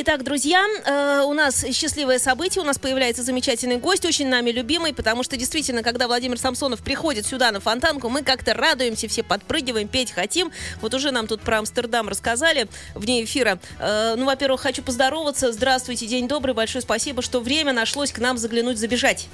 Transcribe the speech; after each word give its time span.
Итак, 0.00 0.22
друзья, 0.22 0.64
э, 0.86 1.22
у 1.26 1.32
нас 1.32 1.64
счастливое 1.72 2.20
событие, 2.20 2.62
у 2.62 2.64
нас 2.64 2.78
появляется 2.78 3.24
замечательный 3.24 3.78
гость, 3.78 4.04
очень 4.04 4.28
нами 4.28 4.52
любимый, 4.52 4.94
потому 4.94 5.24
что 5.24 5.36
действительно, 5.36 5.82
когда 5.82 6.06
Владимир 6.06 6.38
Самсонов 6.38 6.82
приходит 6.82 7.26
сюда 7.26 7.50
на 7.50 7.58
Фонтанку, 7.58 8.08
мы 8.08 8.22
как-то 8.22 8.54
радуемся, 8.54 9.08
все 9.08 9.24
подпрыгиваем, 9.24 9.88
петь 9.88 10.12
хотим. 10.12 10.52
Вот 10.80 10.94
уже 10.94 11.10
нам 11.10 11.26
тут 11.26 11.40
про 11.40 11.58
Амстердам 11.58 12.08
рассказали 12.08 12.68
вне 12.94 13.24
эфира. 13.24 13.58
Э, 13.80 14.14
ну, 14.16 14.26
во-первых, 14.26 14.60
хочу 14.60 14.84
поздороваться. 14.84 15.50
Здравствуйте, 15.50 16.06
день 16.06 16.28
добрый, 16.28 16.54
большое 16.54 16.80
спасибо, 16.82 17.20
что 17.20 17.40
время 17.40 17.72
нашлось 17.72 18.12
к 18.12 18.20
нам 18.20 18.38
заглянуть, 18.38 18.78
забежать. 18.78 19.26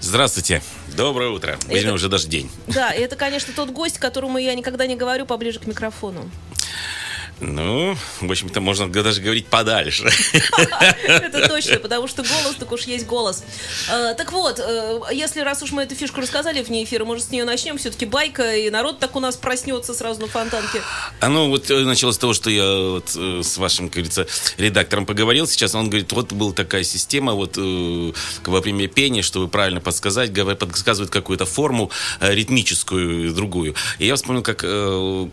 Здравствуйте. 0.00 0.62
Доброе 0.96 1.30
утро. 1.30 1.58
Время 1.66 1.92
уже 1.92 2.08
даже 2.08 2.28
день. 2.28 2.48
Да, 2.68 2.92
и 2.92 3.00
это, 3.00 3.16
конечно, 3.16 3.52
тот 3.52 3.70
гость, 3.70 3.98
которому 3.98 4.38
я 4.38 4.54
никогда 4.54 4.86
не 4.86 4.94
говорю 4.94 5.26
поближе 5.26 5.58
к 5.58 5.66
микрофону. 5.66 6.30
Ну, 7.40 7.96
в 8.20 8.30
общем-то, 8.30 8.60
можно 8.60 8.88
даже 8.88 9.20
говорить 9.20 9.46
подальше. 9.46 10.04
Это 11.04 11.48
точно, 11.48 11.78
потому 11.78 12.06
что 12.06 12.22
голос, 12.22 12.54
так 12.58 12.70
уж 12.70 12.82
есть 12.82 13.06
голос. 13.06 13.42
Э, 13.90 14.14
Так 14.14 14.32
вот, 14.32 14.60
э, 14.60 15.00
если 15.12 15.40
раз 15.40 15.62
уж 15.62 15.72
мы 15.72 15.82
эту 15.82 15.94
фишку 15.96 16.20
рассказали 16.20 16.62
вне 16.62 16.84
эфира, 16.84 17.04
может, 17.04 17.24
с 17.24 17.30
нее 17.30 17.44
начнем. 17.44 17.76
Все-таки 17.76 18.06
байка, 18.06 18.54
и 18.54 18.70
народ 18.70 19.00
так 19.00 19.16
у 19.16 19.20
нас 19.20 19.36
проснется 19.36 19.94
сразу 19.94 20.20
на 20.20 20.28
фонтанке. 20.28 20.80
А 21.20 21.28
ну, 21.28 21.48
вот 21.48 21.70
э, 21.70 21.80
началось 21.80 22.14
с 22.14 22.18
того, 22.18 22.34
что 22.34 22.50
я 22.50 22.64
вот, 22.66 23.12
э, 23.16 23.40
с 23.42 23.58
вашим, 23.58 23.88
как 23.88 23.94
говорится, 23.94 24.26
редактором 24.56 25.04
поговорил 25.04 25.46
сейчас. 25.46 25.74
Он 25.74 25.88
говорит, 25.88 26.12
вот 26.12 26.32
была 26.32 26.52
такая 26.52 26.84
система 26.84 27.32
вот 27.32 27.56
во 27.56 28.60
время 28.60 28.86
пения, 28.86 29.22
чтобы 29.22 29.48
правильно 29.48 29.80
подсказать, 29.80 30.32
подсказывает 30.58 31.10
какую-то 31.10 31.46
форму 31.46 31.90
ритмическую, 32.20 33.32
другую. 33.34 33.74
И 33.98 34.06
я 34.06 34.14
вспомнил, 34.14 34.42
как 34.42 34.64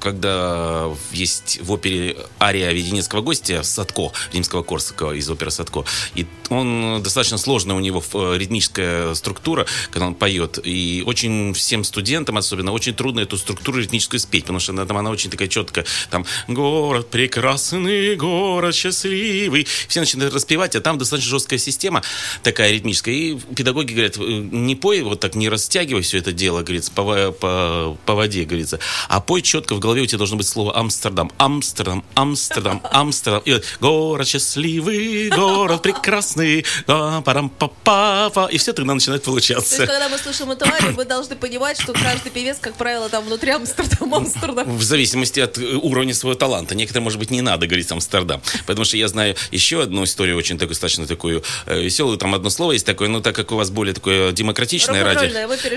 когда 0.02 0.90
есть 1.12 1.60
в 1.62 1.72
опере 1.72 1.91
ария 2.40 2.72
Веденецкого 2.72 3.22
гостя 3.22 3.64
Садко, 3.64 4.12
римского 4.34 4.64
Корсакова 4.64 5.14
из 5.14 5.30
оперы 5.30 5.52
Садко. 5.52 5.86
И 6.16 6.26
он 6.50 7.02
достаточно 7.02 7.38
сложная 7.38 7.76
у 7.76 7.80
него 7.80 8.04
э, 8.14 8.38
ритмическая 8.38 9.14
структура, 9.14 9.66
когда 9.92 10.08
он 10.08 10.16
поет. 10.16 10.60
И 10.64 11.04
очень 11.06 11.54
всем 11.54 11.84
студентам 11.84 12.38
особенно 12.38 12.72
очень 12.72 12.94
трудно 12.94 13.22
эту 13.22 13.38
структуру 13.38 13.80
ритмическую 13.80 14.20
спеть, 14.20 14.44
потому 14.44 14.60
что 14.60 14.72
она, 14.74 14.86
там 14.86 14.98
она 14.98 15.10
очень 15.10 15.30
такая 15.30 15.48
четкая. 15.48 15.86
Там 16.10 16.26
город 16.48 17.10
прекрасный, 17.10 18.16
город 18.16 18.76
счастливый. 18.76 19.68
Все 19.88 20.00
начинают 20.00 20.34
распевать, 20.34 20.76
а 20.76 20.82
там 20.82 20.98
достаточно 20.98 21.32
жесткая 21.32 21.60
система 21.60 22.04
такая 22.44 22.72
ритмическая. 22.72 23.14
И 23.14 23.38
педагоги 23.56 23.94
говорят, 23.94 24.18
э, 24.18 24.22
не 24.22 24.76
пой 24.76 25.02
вот 25.02 25.20
так, 25.20 25.36
не 25.36 25.50
растягивай 25.50 26.02
все 26.02 26.18
это 26.18 26.32
дело, 26.32 26.62
говорится, 26.62 26.92
по, 26.92 27.32
по, 27.32 27.98
по 28.06 28.16
воде, 28.16 28.44
говорится, 28.44 28.80
а 29.08 29.22
пой 29.22 29.42
четко, 29.42 29.76
в 29.76 29.80
голове 29.80 30.02
у 30.02 30.06
тебя 30.06 30.18
должно 30.18 30.38
быть 30.38 30.48
слово 30.48 30.78
Амстердам. 30.78 31.32
Амстердам, 31.38 31.81
Амстердам, 32.16 32.82
Амстердам. 32.92 33.42
И 33.46 33.54
вот, 33.54 33.64
город 33.80 34.28
счастливый, 34.28 35.30
город 35.30 35.82
прекрасный, 35.82 36.66
парам 36.86 37.50
па 37.50 37.68
па 37.84 38.48
И 38.52 38.58
все 38.58 38.74
тогда 38.74 38.94
начинает 38.94 39.24
То 39.24 39.36
есть, 39.36 39.48
получаться. 39.48 39.88
когда 39.88 40.10
мы 40.10 40.18
слышим 40.18 40.52
эту 40.52 40.66
арию, 40.66 40.94
вы 40.96 41.06
должны 41.06 41.36
понимать, 41.36 41.82
что 41.82 41.94
каждый 41.94 42.32
певец, 42.32 42.58
как 42.60 42.76
правило, 42.76 43.10
там 43.10 43.24
внутри 43.26 43.52
Амстердама, 43.52 44.18
Амстердам. 44.18 44.78
В 44.78 44.84
зависимости 44.84 45.40
от 45.40 45.58
э, 45.58 45.76
уровня 45.76 46.14
своего 46.14 46.36
таланта. 46.38 46.76
Некоторые, 46.76 47.04
может 47.04 47.20
быть, 47.20 47.32
не 47.32 47.42
надо 47.42 47.68
говорить 47.68 47.92
Амстердам. 47.92 48.42
Потому 48.66 48.86
что 48.86 48.98
я 48.98 49.08
знаю 49.08 49.36
еще 49.52 49.82
одну 49.82 50.04
историю, 50.04 50.38
очень 50.38 50.58
такую, 50.58 50.70
достаточно 50.70 51.06
такую 51.06 51.44
э, 51.66 51.82
веселую. 51.82 52.18
Там 52.18 52.34
одно 52.36 52.50
слово 52.50 52.74
есть 52.74 52.86
такое, 52.86 53.08
но 53.08 53.20
так 53.22 53.36
как 53.36 53.52
у 53.52 53.56
вас 53.56 53.70
более 53.70 53.94
такое 53.94 54.32
демократичное 54.32 55.04
радио. 55.04 55.30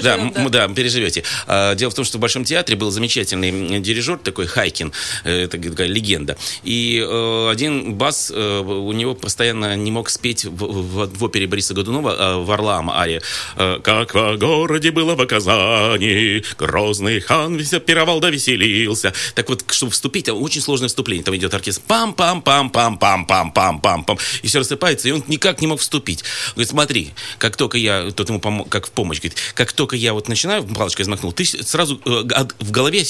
да, 0.03 0.17
да. 0.17 0.49
да, 0.49 0.69
переживете. 0.69 1.25
А, 1.47 1.75
дело 1.75 1.91
в 1.91 1.95
том, 1.95 2.05
что 2.05 2.19
в 2.19 2.21
Большом 2.21 2.45
театре 2.45 2.77
был 2.77 2.91
замечательный 2.91 3.51
м, 3.51 3.83
дирижер, 3.83 4.19
такой 4.19 4.47
Хайкин, 4.47 4.93
э, 5.25 5.45
это 5.45 5.59
такая 5.59 5.89
легенда. 5.95 6.37
И 6.65 7.03
э, 7.07 7.49
один 7.51 7.95
бас 7.95 8.31
э, 8.35 8.61
у 8.61 8.93
него 8.93 9.15
постоянно 9.15 9.77
не 9.77 9.91
мог 9.91 10.11
спеть 10.11 10.45
в, 10.45 10.57
в- 10.57 11.19
в 11.19 11.25
опере 11.25 11.47
Бориса 11.47 11.75
Годунова 11.75 12.17
э, 12.19 12.37
Варлаам 12.45 12.91
ария. 12.91 13.23
Э, 13.57 13.79
Как 13.83 14.15
в 14.15 14.37
городе 14.37 14.91
было 14.91 15.15
в 15.15 15.27
Казани, 15.27 16.43
грозный 16.59 17.21
хан 17.21 17.57
весь 17.57 17.71
пировал 17.87 18.21
да 18.21 18.31
веселился. 18.31 19.13
Так 19.35 19.49
вот, 19.49 19.65
чтобы 19.73 19.93
вступить, 19.93 20.29
очень 20.29 20.61
сложное 20.61 20.89
вступление. 20.89 21.25
Там 21.25 21.35
идет 21.37 21.55
оркестр 21.55 21.83
пам-пам-пам-пам-пам-пам-пам-пам. 21.89 24.19
И 24.43 24.47
все 24.47 24.59
рассыпается, 24.59 25.09
и 25.09 25.13
он 25.13 25.25
никак 25.29 25.61
не 25.61 25.67
мог 25.67 25.81
вступить. 25.81 26.25
Говорит, 26.55 26.71
смотри, 26.71 27.11
как 27.39 27.57
только 27.57 27.79
я, 27.79 28.11
тот 28.11 28.29
ему 28.29 28.39
помо- 28.39 28.69
как 28.69 28.87
в 28.87 28.91
помощь, 28.91 29.19
говорит, 29.21 29.39
как 29.55 29.73
только 29.73 29.97
я 29.97 30.13
вот 30.13 30.29
начинаю, 30.29 30.65
палочкой 30.65 31.05
взмахнул, 31.05 31.33
ты 31.33 31.45
сразу 31.45 32.01
э, 32.05 32.23
в 32.61 32.71
голове 32.71 33.03
э, 33.03 33.05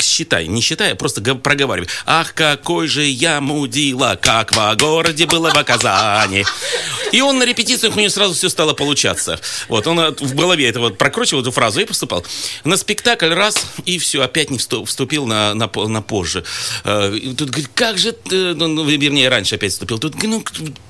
считай, 0.00 0.46
не 0.46 0.60
считай, 0.60 0.92
а 0.92 0.96
просто 0.96 1.22
проговаривай. 1.34 1.88
Ах, 2.10 2.32
какой 2.32 2.88
же 2.88 3.04
я 3.04 3.38
мудила, 3.42 4.18
как 4.18 4.56
во 4.56 4.74
городе 4.76 5.26
было 5.26 5.50
в 5.50 5.62
Казани. 5.62 6.42
И 7.12 7.20
он 7.20 7.38
на 7.38 7.44
репетициях 7.44 7.96
у 7.96 8.00
него 8.00 8.08
сразу 8.08 8.32
все 8.32 8.48
стало 8.48 8.72
получаться. 8.72 9.38
Вот, 9.68 9.86
он 9.86 10.14
в 10.14 10.34
голове 10.34 10.68
это 10.70 10.80
вот 10.80 10.96
прокручивал 10.96 11.42
эту 11.42 11.50
фразу 11.50 11.80
и 11.80 11.84
поступал. 11.84 12.24
На 12.64 12.78
спектакль 12.78 13.28
раз, 13.34 13.66
и 13.84 13.98
все, 13.98 14.22
опять 14.22 14.48
не 14.50 14.56
всту- 14.56 14.86
вступил 14.86 15.26
на, 15.26 15.52
на, 15.52 15.70
на 15.86 16.00
позже. 16.00 16.44
Э, 16.84 17.14
и 17.14 17.34
тут 17.34 17.50
говорит, 17.50 17.70
как 17.74 17.98
же 17.98 18.12
ты, 18.12 18.54
ну, 18.54 18.68
ну, 18.68 18.84
вернее, 18.84 19.28
раньше 19.28 19.56
опять 19.56 19.72
вступил. 19.72 19.98
Тут, 19.98 20.22
ну, 20.22 20.42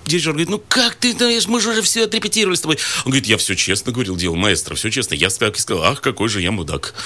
дирижер 0.06 0.32
говорит, 0.32 0.48
ну 0.50 0.62
как 0.68 0.94
ты, 0.96 1.12
знаешь, 1.12 1.46
мы 1.46 1.60
же 1.60 1.70
уже 1.70 1.82
все 1.82 2.04
отрепетировали 2.04 2.56
с 2.56 2.60
тобой. 2.60 2.78
Он 3.04 3.10
говорит, 3.10 3.26
я 3.26 3.38
все 3.38 3.54
честно 3.56 3.92
говорил, 3.92 4.16
делал 4.16 4.36
маэстро, 4.36 4.74
все 4.76 4.90
честно. 4.90 5.14
Я 5.14 5.28
так 5.30 5.56
и 5.56 5.60
сказал, 5.60 5.84
ах, 5.84 6.00
какой 6.00 6.28
же 6.28 6.40
я 6.40 6.52
мудак. 6.52 6.94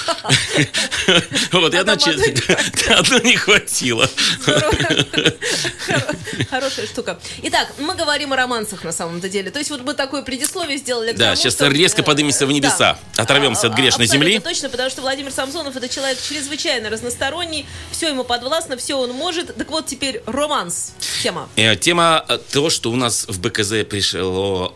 Вот, 1.52 1.74
и 1.74 1.76
Одна 1.76 1.94
модель 1.96 2.34
честь- 2.34 2.88
одной 2.88 3.22
не 3.24 3.36
хватило. 3.36 4.01
Хоро- 4.44 6.16
Хорошая 6.50 6.86
штука. 6.86 7.18
Итак, 7.42 7.72
мы 7.78 7.94
говорим 7.94 8.32
о 8.32 8.36
романсах 8.36 8.84
на 8.84 8.92
самом-то 8.92 9.28
деле. 9.28 9.50
То 9.50 9.58
есть 9.58 9.70
вот 9.70 9.82
мы 9.82 9.94
такое 9.94 10.22
предисловие 10.22 10.78
сделали 10.78 11.12
Да, 11.12 11.34
сейчас 11.36 11.60
резко 11.60 12.02
э, 12.02 12.04
поднимемся 12.04 12.46
в 12.46 12.52
небеса, 12.52 12.98
оторвемся 13.16 13.66
от 13.68 13.74
А, 13.74 13.76
грешной 13.76 14.06
земли. 14.06 14.38
точно, 14.38 14.68
потому 14.68 14.90
что 14.90 15.02
Владимир 15.02 15.30
Самсонов 15.32 15.76
это 15.76 15.88
человек 15.88 16.18
чрезвычайно 16.20 16.90
разносторонний, 16.90 17.66
все 17.90 18.08
ему 18.08 18.24
подвластно, 18.24 18.76
все 18.76 18.94
он 18.96 19.10
может. 19.12 19.54
Так 19.56 19.70
вот 19.70 19.86
теперь 19.86 20.22
романс 20.26 20.92
тема. 21.22 21.48
Э, 21.56 21.76
Тема 21.76 22.24
э, 22.28 22.38
то, 22.52 22.70
что 22.70 22.90
у 22.90 22.96
нас 22.96 23.26
в 23.28 23.40
БКЗ 23.40 23.84
пришло 23.88 24.74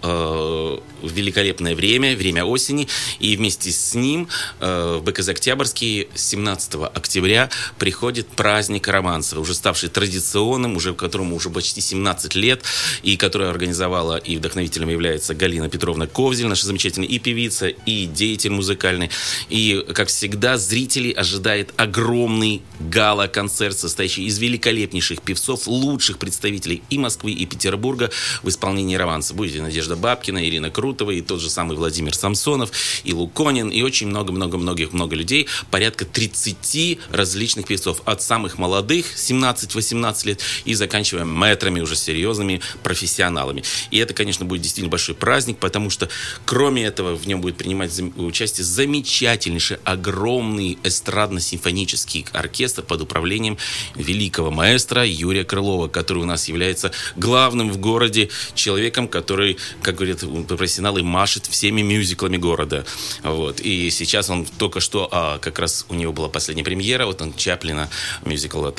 великолепное 1.02 1.74
время, 1.74 2.16
время 2.16 2.44
осени, 2.44 2.88
и 3.20 3.36
вместе 3.36 3.70
с 3.70 3.94
ним 3.94 4.28
в 4.60 5.00
БКЗ 5.00 5.28
Октябрьский 5.30 6.08
с 6.14 6.22
17 6.28 6.74
октября 6.94 7.48
приходит 7.78 8.28
праздник 8.28 8.88
романса, 8.88 9.15
уже 9.38 9.54
ставший 9.54 9.88
традиционным, 9.88 10.76
уже 10.76 10.94
которому 10.94 11.36
уже 11.36 11.50
почти 11.50 11.80
17 11.80 12.34
лет, 12.34 12.62
и 13.02 13.16
который 13.16 13.48
организовала 13.48 14.16
и 14.16 14.36
вдохновителем 14.36 14.88
является 14.88 15.34
Галина 15.34 15.68
Петровна 15.68 16.06
Ковзель, 16.06 16.46
наша 16.46 16.66
замечательная 16.66 17.08
и 17.08 17.18
певица, 17.18 17.68
и 17.68 18.06
деятель 18.06 18.50
музыкальный. 18.50 19.10
И, 19.48 19.84
как 19.94 20.08
всегда, 20.08 20.58
зрителей 20.58 21.12
ожидает 21.12 21.72
огромный 21.76 22.62
гала-концерт, 22.80 23.78
состоящий 23.78 24.24
из 24.24 24.38
великолепнейших 24.38 25.22
певцов, 25.22 25.66
лучших 25.66 26.18
представителей 26.18 26.82
и 26.90 26.98
Москвы, 26.98 27.32
и 27.32 27.46
Петербурга 27.46 28.10
в 28.42 28.48
исполнении 28.48 28.96
романса. 28.96 29.34
Будете 29.34 29.62
Надежда 29.62 29.96
Бабкина, 29.96 30.46
Ирина 30.46 30.70
Крутова, 30.70 31.10
и 31.10 31.22
тот 31.22 31.40
же 31.40 31.50
самый 31.50 31.76
Владимир 31.76 32.14
Самсонов, 32.14 32.70
и 33.04 33.12
Луконин, 33.12 33.70
и 33.70 33.82
очень 33.82 34.08
много-много-многих-много 34.08 35.14
людей. 35.16 35.46
Порядка 35.70 36.04
30 36.04 36.98
различных 37.10 37.66
певцов. 37.66 38.02
От 38.04 38.22
самых 38.22 38.58
молодых, 38.58 39.05
17-18 39.14 40.26
лет, 40.26 40.40
и 40.64 40.74
заканчивая 40.74 41.24
мэтрами, 41.24 41.80
уже 41.80 41.96
серьезными 41.96 42.60
профессионалами. 42.82 43.62
И 43.90 43.98
это, 43.98 44.14
конечно, 44.14 44.44
будет 44.44 44.62
действительно 44.62 44.90
большой 44.90 45.14
праздник, 45.14 45.58
потому 45.58 45.90
что, 45.90 46.08
кроме 46.44 46.84
этого, 46.84 47.14
в 47.14 47.26
нем 47.26 47.40
будет 47.40 47.56
принимать 47.56 47.92
участие 48.16 48.64
замечательнейший, 48.64 49.78
огромный 49.84 50.78
эстрадно-симфонический 50.82 52.26
оркестр 52.32 52.82
под 52.82 53.02
управлением 53.02 53.58
великого 53.94 54.50
маэстро 54.50 55.04
Юрия 55.04 55.44
Крылова, 55.44 55.88
который 55.88 56.22
у 56.22 56.26
нас 56.26 56.48
является 56.48 56.92
главным 57.16 57.70
в 57.70 57.78
городе 57.78 58.30
человеком, 58.54 59.08
который, 59.08 59.58
как 59.82 59.96
говорят 59.96 60.24
профессионалы, 60.48 61.02
машет 61.02 61.46
всеми 61.46 61.82
мюзиклами 61.82 62.36
города. 62.36 62.84
Вот. 63.22 63.60
И 63.60 63.90
сейчас 63.90 64.30
он 64.30 64.46
только 64.46 64.80
что, 64.80 65.08
а, 65.10 65.38
как 65.38 65.58
раз 65.58 65.86
у 65.88 65.94
него 65.94 66.12
была 66.12 66.28
последняя 66.28 66.64
премьера, 66.64 67.06
вот 67.06 67.20
он 67.22 67.34
Чаплина, 67.34 67.88
мюзикл, 68.24 68.64
э, 68.66 68.72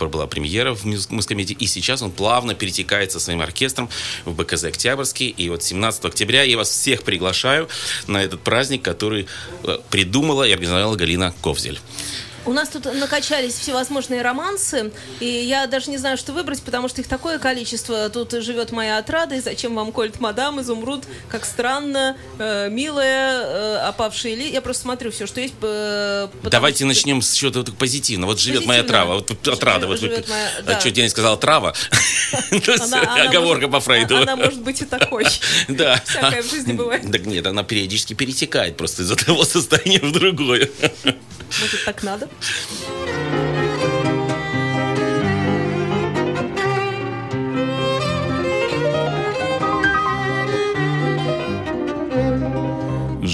была 0.00 0.26
премьера 0.26 0.74
в 0.74 0.84
музкомедии, 0.84 1.56
и 1.58 1.66
сейчас 1.66 2.02
он 2.02 2.10
плавно 2.10 2.54
перетекает 2.54 3.12
со 3.12 3.20
своим 3.20 3.40
оркестром 3.40 3.88
в 4.24 4.34
БКЗ 4.34 4.64
Октябрьский, 4.64 5.28
и 5.28 5.48
вот 5.48 5.62
17 5.62 6.04
октября 6.04 6.42
я 6.42 6.56
вас 6.56 6.68
всех 6.70 7.02
приглашаю 7.02 7.68
на 8.06 8.22
этот 8.22 8.40
праздник, 8.40 8.82
который 8.82 9.26
э, 9.64 9.78
придумала 9.90 10.44
и 10.44 10.52
организовала 10.52 10.96
Галина 10.96 11.34
Ковзель. 11.42 11.80
У 12.44 12.52
нас 12.52 12.68
тут 12.68 12.84
накачались 12.86 13.54
всевозможные 13.54 14.22
романсы, 14.22 14.90
и 15.20 15.26
я 15.26 15.66
даже 15.66 15.90
не 15.90 15.98
знаю, 15.98 16.16
что 16.16 16.32
выбрать, 16.32 16.62
потому 16.62 16.88
что 16.88 17.00
их 17.00 17.08
такое 17.08 17.38
количество. 17.38 18.08
Тут 18.08 18.32
живет 18.32 18.72
моя 18.72 18.98
отрада, 18.98 19.34
и 19.34 19.40
зачем 19.40 19.74
вам 19.74 19.92
кольт 19.92 20.20
мадам, 20.20 20.60
изумруд, 20.60 21.04
как 21.28 21.44
странно, 21.44 22.16
э, 22.38 22.68
милая, 22.70 23.42
э, 23.42 23.76
опавшие 23.88 24.34
ли. 24.34 24.50
Я 24.50 24.62
просто 24.62 24.82
смотрю 24.82 25.10
все, 25.10 25.26
что 25.26 25.40
есть. 25.40 25.54
Э, 25.62 26.28
Давайте 26.44 26.78
что... 26.78 26.86
начнем 26.86 27.22
с 27.22 27.32
чего-то 27.32 27.60
вот 27.60 27.76
позитивно. 27.76 28.26
Вот 28.26 28.40
живет 28.40 28.66
моя 28.66 28.82
трава, 28.82 29.16
вот 29.16 29.30
отрада. 29.46 29.86
Вот, 29.86 30.00
моя... 30.00 30.22
А 30.58 30.62
да. 30.62 30.80
Что, 30.80 30.88
я 30.88 31.02
не 31.02 31.08
сказал 31.10 31.38
трава? 31.38 31.74
Оговорка 33.26 33.68
по 33.68 33.80
Фрейду. 33.80 34.16
Она 34.16 34.36
может 34.36 34.60
быть 34.62 34.80
и 34.82 34.84
такой. 34.84 35.26
Да. 35.68 36.02
Всякое 36.06 36.42
в 36.42 36.50
жизни 36.50 36.72
бывает. 36.72 37.10
Так 37.10 37.26
нет, 37.26 37.46
она 37.46 37.62
периодически 37.62 38.14
перетекает 38.14 38.76
просто 38.76 39.02
из 39.02 39.10
одного 39.10 39.44
состояния 39.44 40.00
в 40.00 40.12
другое. 40.12 40.70
Может, 41.60 41.84
так 41.84 42.02
надо? 42.02 42.28
Thank 42.40 43.42
you. 43.42 43.47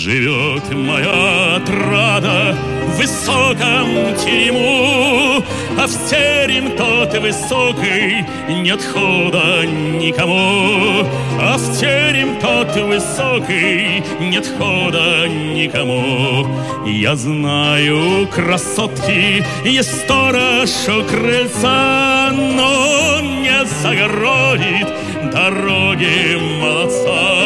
Живет 0.05 0.71
моя 0.75 1.57
отрада 1.57 2.55
в 2.89 2.99
высоком 2.99 4.15
терему, 4.23 5.43
А 5.79 5.87
в 5.87 6.11
терем 6.11 6.77
тот 6.77 7.19
высокий 7.19 8.23
нет 8.51 8.83
хода 8.85 9.65
никому. 9.65 11.07
А 11.41 11.57
в 11.57 11.81
терем 11.81 12.39
тот 12.39 12.77
высокий 12.77 14.05
нет 14.21 14.47
хода 14.59 15.27
никому. 15.27 16.49
Я 16.87 17.17
знаю, 17.17 18.29
красотки, 18.29 19.43
есть 19.65 20.03
сторож 20.05 20.69
у 20.87 21.03
крыльца, 21.05 22.31
Но 22.31 23.21
не 23.23 23.65
загородит 23.83 24.89
дороги 25.33 26.37
молодца, 26.61 27.44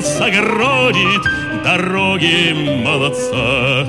загородит 0.00 1.22
дороги 1.64 2.52
молодца. 2.84 3.86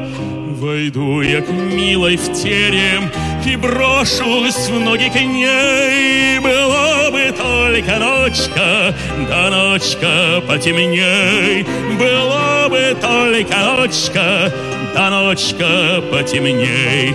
Войду 0.60 1.22
я 1.22 1.42
к 1.42 1.50
милой 1.50 2.18
в 2.18 2.34
терем 2.34 3.12
и 3.46 3.56
брошусь 3.56 4.70
в 4.70 4.80
ноги 4.80 5.10
к 5.10 5.16
ней. 5.16 6.40
Была 6.40 7.12
бы 7.12 7.32
только 7.32 8.00
ночка, 8.00 8.96
да 9.30 9.50
ночка 9.50 10.42
потемней. 10.48 11.66
Была 12.00 12.68
бы 12.70 12.96
только 13.00 13.58
ночка, 13.58 14.52
да 14.94 15.10
ночка 15.10 16.02
потемней. 16.12 17.14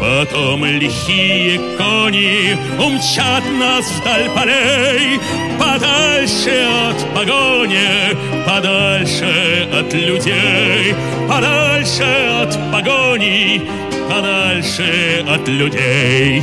Потом 0.00 0.64
лихие 0.64 1.58
кони 1.76 2.56
умчат 2.82 3.44
нас 3.58 3.84
вдаль 4.00 4.30
полей, 4.34 5.20
Подальше 5.58 6.66
от 6.88 7.14
погони, 7.14 8.16
подальше 8.46 9.68
от 9.78 9.92
людей, 9.92 10.94
Подальше 11.28 12.04
от 12.42 12.58
погони, 12.72 13.60
подальше 14.08 15.22
от 15.28 15.46
людей. 15.46 16.42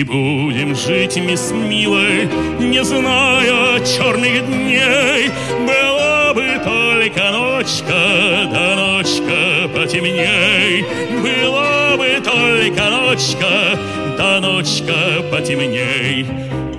И 0.00 0.02
будем 0.02 0.74
жить, 0.74 1.16
мисс 1.16 1.50
милой, 1.50 2.26
не 2.58 2.82
зная 2.82 3.84
черных 3.84 4.46
дней. 4.46 5.30
Была 5.66 6.32
бы 6.32 6.58
только 6.64 7.30
ночка, 7.30 8.48
да 8.50 8.76
ночка 8.76 9.68
потемней. 9.74 10.86
Была 11.22 11.98
бы 11.98 12.18
только 12.24 12.88
ночка, 12.88 13.78
да 14.16 14.40
ночка 14.40 15.22
потемней. 15.30 16.24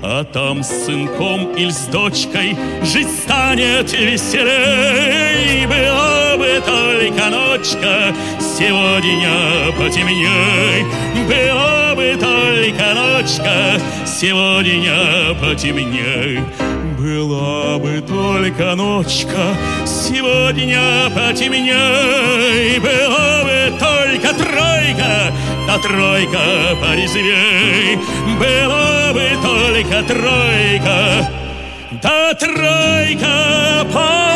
А 0.02 0.24
там 0.24 0.64
с 0.64 0.86
сынком 0.86 1.54
или 1.54 1.70
с 1.70 1.86
дочкой 1.92 2.58
жить 2.82 3.12
станет 3.24 3.94
веселей. 3.94 5.68
Была 5.68 6.38
бы 6.38 6.60
только 6.66 7.30
ночка, 7.30 7.41
сегодня 7.64 9.72
потемней. 9.78 10.86
Была 11.28 11.96
бы 11.96 12.18
только 12.20 12.94
ночка, 12.94 13.80
сегодня 14.06 15.34
потемней. 15.40 16.42
Была 16.98 17.78
бы 17.78 18.02
только 18.02 18.76
ночка, 18.76 19.56
сегодня 19.86 21.10
потемней. 21.16 22.80
Была 22.80 23.44
бы 23.44 23.74
только 23.80 24.34
тройка, 24.34 25.32
да 25.68 25.78
тройка 25.78 26.76
порезвей. 26.82 27.98
Была 28.40 29.14
бы 29.14 29.30
только 29.42 30.04
тройка, 30.04 31.30
да 32.02 32.34
тройка 32.34 33.86
порезвей. 33.92 34.31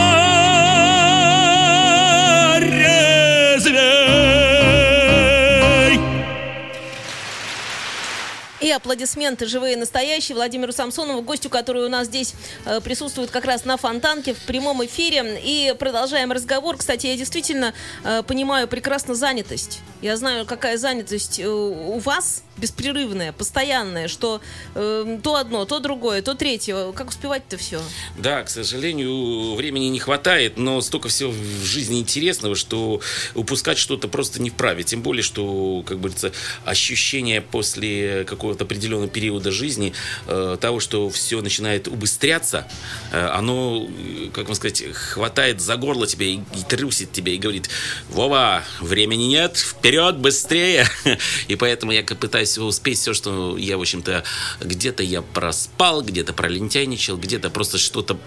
Аплодисменты 8.75 9.45
живые 9.45 9.77
настоящие 9.77 10.35
Владимиру 10.35 10.71
Самсонову, 10.71 11.21
гостю, 11.21 11.49
который 11.49 11.85
у 11.85 11.89
нас 11.89 12.07
здесь 12.07 12.33
э, 12.65 12.81
присутствует 12.81 13.31
как 13.31 13.45
раз 13.45 13.65
на 13.65 13.77
Фонтанке 13.77 14.33
в 14.33 14.39
прямом 14.39 14.85
эфире. 14.85 15.39
И 15.43 15.73
продолжаем 15.79 16.31
разговор. 16.31 16.77
Кстати, 16.77 17.07
я 17.07 17.15
действительно 17.15 17.73
э, 18.03 18.23
понимаю 18.23 18.67
прекрасно 18.67 19.15
занятость. 19.15 19.79
Я 20.01 20.17
знаю, 20.17 20.45
какая 20.45 20.77
занятость 20.77 21.39
э, 21.39 21.47
у 21.47 21.97
вас 21.99 22.43
беспрерывная, 22.57 23.31
постоянная, 23.31 24.07
что 24.07 24.41
э, 24.75 25.19
то 25.23 25.35
одно, 25.35 25.65
то 25.65 25.79
другое, 25.79 26.21
то 26.21 26.35
третье. 26.35 26.91
Как 26.93 27.09
успевать-то 27.09 27.57
все? 27.57 27.81
Да, 28.17 28.43
к 28.43 28.49
сожалению, 28.49 29.55
времени 29.55 29.85
не 29.85 29.99
хватает, 29.99 30.57
но 30.57 30.81
столько 30.81 31.09
всего 31.09 31.31
в 31.31 31.63
жизни 31.63 31.99
интересного, 31.99 32.55
что 32.55 33.01
упускать 33.33 33.77
что-то 33.77 34.07
просто 34.07 34.41
не 34.41 34.49
вправе. 34.49 34.83
Тем 34.83 35.01
более, 35.01 35.23
что, 35.23 35.83
как 35.85 35.97
говорится, 35.99 36.31
ощущение 36.63 37.41
после 37.41 38.25
какого-то 38.25 38.63
определенного 38.63 39.09
периода 39.09 39.51
жизни 39.51 39.93
э, 40.27 40.57
того, 40.59 40.79
что 40.79 41.09
все 41.09 41.41
начинает 41.41 41.87
убыстряться, 41.87 42.67
э, 43.11 43.19
оно, 43.19 43.87
как 44.33 44.45
вам 44.45 44.55
сказать, 44.55 44.83
хватает 44.93 45.61
за 45.61 45.75
горло 45.75 46.07
тебя 46.07 46.25
и, 46.25 46.35
и 46.35 46.63
трусит 46.67 47.11
тебя 47.11 47.33
и 47.33 47.37
говорит, 47.37 47.69
Вова, 48.09 48.63
времени 48.79 49.23
нет, 49.23 49.57
вперед, 49.57 50.17
быстрее. 50.17 50.87
И 51.47 51.55
поэтому 51.55 51.91
я 51.91 52.03
пытаюсь 52.03 52.44
успеть 52.57 52.99
все, 52.99 53.13
что 53.13 53.57
я, 53.57 53.77
в 53.77 53.81
общем-то, 53.81 54.23
где-то 54.61 55.03
я 55.03 55.21
проспал, 55.21 56.01
где-то 56.01 56.33
пролентяйничал, 56.33 57.17
где-то 57.17 57.49
просто 57.49 57.77
что-то 57.77 58.17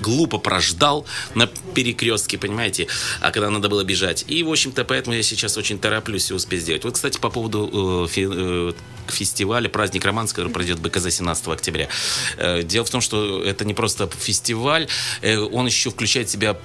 глупо 0.00 0.38
прождал 0.38 1.06
на 1.34 1.46
перекрестке, 1.46 2.38
понимаете, 2.38 2.86
а 3.20 3.30
когда 3.30 3.50
надо 3.50 3.68
было 3.68 3.84
бежать. 3.84 4.24
И, 4.28 4.42
в 4.42 4.50
общем-то, 4.50 4.84
поэтому 4.84 5.16
я 5.16 5.22
сейчас 5.22 5.56
очень 5.56 5.78
тороплюсь 5.78 6.24
все 6.24 6.34
успеть 6.34 6.62
сделать. 6.62 6.84
Вот, 6.84 6.94
кстати, 6.94 7.18
по 7.18 7.30
поводу 7.30 8.08
э, 8.14 8.20
э, 8.20 8.72
фестиваля 9.08 9.68
«Праздник 9.68 10.04
романс», 10.04 10.32
который 10.32 10.52
пройдет 10.52 10.80
БКЗ 10.80 11.14
17 11.14 11.48
октября. 11.48 11.88
Э, 12.36 12.62
дело 12.62 12.84
в 12.84 12.90
том, 12.90 13.00
что 13.00 13.42
это 13.42 13.64
не 13.64 13.74
просто 13.74 14.08
фестиваль, 14.18 14.88
э, 15.22 15.38
он 15.38 15.66
еще 15.66 15.90
включает 15.90 16.28
в 16.28 16.32
себя 16.32 16.58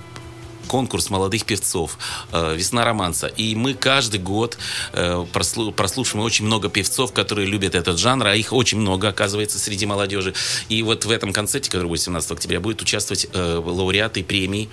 конкурс 0.72 1.10
молодых 1.10 1.44
певцов 1.44 1.98
э, 2.32 2.56
«Весна 2.56 2.86
романса». 2.86 3.28
И 3.28 3.56
мы 3.56 3.74
каждый 3.74 4.22
год 4.22 4.58
э, 4.94 5.26
прослу, 5.34 5.74
прослушиваем 5.74 6.26
очень 6.26 6.46
много 6.46 6.70
певцов, 6.70 7.12
которые 7.12 7.46
любят 7.46 7.76
этот 7.76 8.00
жанр, 8.00 8.28
а 8.28 8.36
их 8.38 8.54
очень 8.54 8.80
много, 8.80 9.10
оказывается, 9.10 9.60
среди 9.60 9.86
молодежи. 9.86 10.34
И 10.70 10.82
вот 10.82 11.04
в 11.04 11.12
этом 11.12 11.34
концерте, 11.34 11.70
который 11.70 11.88
будет 11.88 12.00
17 12.00 12.32
октября, 12.32 12.62
будет 12.62 12.82
участвовать 12.82 13.28
э, 13.34 13.62
лауреаты 13.66 14.24
премий, 14.24 14.70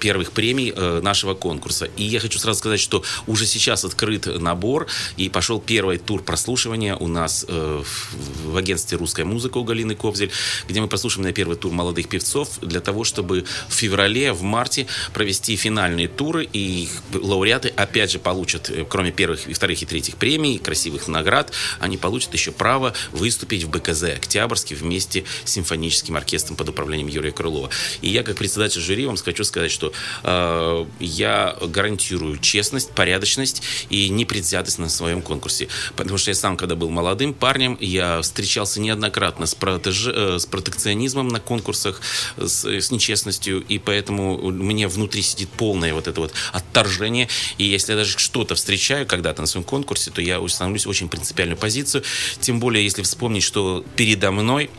первых 0.00 0.32
премий 0.32 0.72
нашего 1.00 1.34
конкурса. 1.34 1.84
И 1.96 2.02
я 2.02 2.18
хочу 2.18 2.38
сразу 2.38 2.58
сказать, 2.58 2.80
что 2.80 3.04
уже 3.28 3.46
сейчас 3.46 3.84
открыт 3.84 4.26
набор, 4.26 4.88
и 5.16 5.28
пошел 5.28 5.60
первый 5.60 5.98
тур 5.98 6.22
прослушивания 6.22 6.96
у 6.96 7.06
нас 7.06 7.46
в 7.48 8.56
агентстве 8.56 8.98
«Русская 8.98 9.24
музыка» 9.24 9.58
у 9.58 9.64
Галины 9.64 9.94
Ковзель, 9.94 10.32
где 10.68 10.80
мы 10.80 10.88
прослушаем 10.88 11.26
на 11.26 11.32
первый 11.32 11.56
тур 11.56 11.72
молодых 11.72 12.08
певцов 12.08 12.58
для 12.60 12.80
того, 12.80 13.04
чтобы 13.04 13.44
в 13.68 13.74
феврале, 13.74 14.32
в 14.32 14.42
марте 14.42 14.86
провести 15.12 15.56
финальные 15.56 16.08
туры, 16.08 16.48
и 16.52 16.88
лауреаты 17.12 17.68
опять 17.68 18.10
же 18.10 18.18
получат, 18.18 18.70
э, 18.70 18.84
кроме 18.88 19.12
первых, 19.12 19.40
вторых 19.40 19.82
и 19.82 19.86
третьих 19.86 20.16
премий, 20.16 20.58
красивых 20.58 21.08
наград, 21.08 21.52
они 21.80 21.96
получат 21.96 22.32
еще 22.34 22.52
право 22.52 22.94
выступить 23.12 23.64
в 23.64 23.70
БКЗ 23.70 24.04
Октябрьский 24.16 24.76
вместе 24.76 25.24
с 25.44 25.52
симфоническим 25.52 26.16
оркестром 26.16 26.56
под 26.56 26.68
управлением 26.68 27.08
Юрия 27.08 27.32
Крылова. 27.32 27.70
И 28.00 28.10
я, 28.10 28.22
как 28.22 28.36
председатель 28.36 28.80
жюри, 28.80 29.06
вам 29.06 29.16
хочу 29.16 29.44
сказать, 29.44 29.70
что 29.70 29.92
э, 30.22 30.86
я 31.00 31.56
гарантирую 31.60 32.38
честность, 32.38 32.90
порядочность 32.92 33.62
и 33.90 34.08
непредвзятость 34.08 34.78
на 34.78 34.88
своем 34.88 35.22
конкурсе. 35.22 35.68
Потому 35.96 36.18
что 36.18 36.30
я 36.30 36.34
сам, 36.34 36.56
когда 36.56 36.76
был 36.76 36.90
молодым 36.90 37.34
парнем, 37.34 37.76
я 37.80 38.20
встречался 38.22 38.80
неоднократно 38.80 39.46
с, 39.46 39.54
протеж... 39.54 40.06
э, 40.06 40.38
с 40.38 40.46
протекционизмом 40.46 41.28
на 41.28 41.40
конкурсах, 41.40 42.00
с, 42.36 42.64
с 42.64 42.90
нечестностью, 42.90 43.64
и 43.66 43.78
поэтому 43.78 44.36
у 44.36 44.50
меня 44.84 44.94
внутри 44.94 45.22
сидит 45.22 45.48
полное 45.50 45.94
вот 45.94 46.08
это 46.08 46.20
вот 46.20 46.32
отторжение. 46.52 47.28
И 47.58 47.64
если 47.64 47.92
я 47.92 47.98
даже 47.98 48.18
что-то 48.18 48.54
встречаю 48.54 49.06
когда-то 49.06 49.40
на 49.40 49.46
своем 49.46 49.64
конкурсе, 49.64 50.10
то 50.10 50.20
я 50.20 50.46
становлюсь 50.48 50.86
в 50.86 50.88
очень 50.88 51.08
принципиальную 51.08 51.58
позицию. 51.58 52.04
Тем 52.40 52.60
более, 52.60 52.84
если 52.84 53.02
вспомнить, 53.02 53.42
что 53.42 53.84
передо 53.96 54.30
мной 54.30 54.70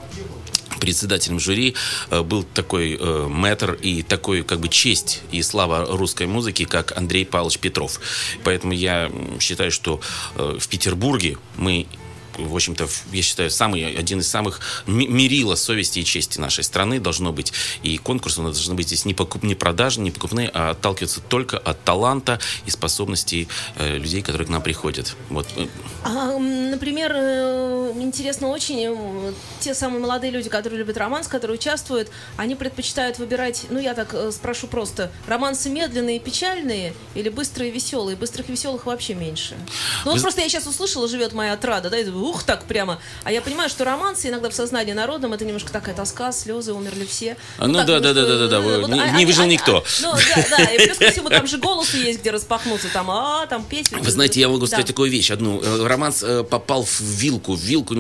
председателем 0.80 1.40
жюри 1.40 1.74
э, 2.12 2.22
был 2.22 2.44
такой 2.44 2.98
э, 3.00 3.28
мэтр 3.28 3.74
и 3.74 4.04
такой 4.04 4.44
как 4.44 4.60
бы 4.60 4.68
честь 4.68 5.22
и 5.32 5.42
слава 5.42 5.86
русской 5.98 6.28
музыки, 6.28 6.66
как 6.66 6.96
Андрей 6.98 7.26
Павлович 7.26 7.60
Петров. 7.60 8.00
Поэтому 8.44 8.74
я 8.74 9.10
считаю, 9.40 9.72
что 9.72 10.02
э, 10.36 10.58
в 10.60 10.68
Петербурге 10.68 11.38
мы 11.56 11.88
в 12.38 12.56
общем-то, 12.56 12.88
я 13.12 13.22
считаю, 13.22 13.50
самый, 13.52 13.96
один 13.96 14.20
из 14.20 14.28
самых 14.28 14.60
мерила 14.88 15.56
совести 15.56 16.00
и 16.00 16.06
чести 16.06 16.40
нашей 16.40 16.64
страны 16.64 17.00
должно 17.00 17.32
быть. 17.32 17.54
И 17.84 17.98
конкурсы 17.98 18.42
у 18.42 18.44
нас 18.44 18.56
должны 18.56 18.76
быть 18.76 18.88
здесь 18.88 19.06
не, 19.06 19.14
покуп, 19.14 19.44
не 19.44 19.56
продажные, 19.56 20.06
не 20.06 20.12
покупные, 20.12 20.50
а 20.54 20.72
отталкиваться 20.72 21.22
только 21.22 21.58
от 21.58 21.84
таланта 21.84 22.40
и 22.66 22.70
способностей 22.70 23.48
э, 23.76 23.98
людей, 23.98 24.22
которые 24.22 24.48
к 24.48 24.50
нам 24.50 24.62
приходят. 24.62 25.16
Вот. 25.30 25.48
э, 25.56 25.68
А, 26.04 26.38
например, 26.38 27.12
э, 27.16 27.94
интересно 28.02 28.50
очень, 28.50 28.86
э, 28.86 29.34
те 29.60 29.74
самые 29.74 30.00
молодые 30.02 30.32
люди, 30.32 30.50
которые 30.50 30.80
любят 30.80 30.98
романс, 30.98 31.28
которые 31.28 31.56
участвуют, 31.58 32.10
они 32.38 32.56
предпочитают 32.56 33.20
выбирать, 33.20 33.66
ну 33.70 33.80
я 33.80 33.94
так 33.94 34.14
э, 34.14 34.32
спрошу 34.32 34.68
просто, 34.68 35.12
романсы 35.28 35.70
медленные 35.70 36.20
печальные 36.20 36.94
или 37.16 37.30
быстрые 37.30 37.70
и 37.72 37.74
веселые? 37.74 38.16
Быстрых 38.16 38.50
и 38.50 38.52
веселых 38.52 38.86
вообще 38.86 39.14
меньше. 39.16 39.56
Ну 40.04 40.12
вот 40.12 40.16
Вы- 40.16 40.22
просто 40.22 40.42
я 40.42 40.50
сейчас 40.50 40.68
услышала 40.68 41.08
«Живет 41.08 41.34
моя 41.34 41.54
отрада», 41.54 41.90
да, 41.90 41.98
и 41.98 42.04
думаю, 42.04 42.25
ух, 42.26 42.44
так 42.44 42.66
прямо. 42.66 43.00
А 43.24 43.32
я 43.32 43.42
понимаю, 43.42 43.70
что 43.70 43.86
романсы 43.86 44.30
иногда 44.30 44.50
в 44.50 44.54
сознании 44.54 44.94
народном 44.94 45.34
это 45.34 45.46
немножко 45.46 45.72
такая 45.72 45.96
тоска, 45.96 46.32
слезы, 46.32 46.74
умерли 46.74 47.06
все. 47.06 47.38
А, 47.58 47.68
ну 47.68 47.76
так 47.76 47.88
да, 47.88 48.00
да, 48.00 48.14
да, 48.14 48.22
немножко, 48.22 48.48
да, 48.48 48.48
да, 48.48 48.58
э, 48.58 48.80
вот, 48.82 48.90
не- 48.90 49.00
а- 49.02 49.10
не 49.12 49.24
а- 49.24 49.28
выжил 49.28 49.44
а- 49.44 49.48
никто. 49.48 49.84
Ну 50.02 50.12
да, 50.14 50.46
да, 50.58 50.64
и 50.66 50.86
плюс 50.86 50.98
ко 50.98 51.12
всему 51.12 51.30
там 51.30 51.48
же 51.48 51.58
голосы 51.58 51.98
есть, 51.98 52.20
где 52.22 52.32
распахнуться, 52.32 52.88
там, 52.92 53.10
а, 53.12 53.46
там 53.48 53.64
петь. 53.64 53.92
Вы 53.92 54.12
знаете, 54.12 54.40
я 54.40 54.48
могу 54.50 54.62
Да. 54.62 54.68
сказать 54.68 54.88
такую 54.88 55.12
вещь 55.12 55.32
одну. 55.32 55.62
Э, 55.62 55.86
Романс 55.86 56.24
э, 56.24 56.44
попал 56.44 56.84
в 56.84 57.02
вилку, 57.02 57.54
в 57.54 57.60
вилку, 57.62 57.94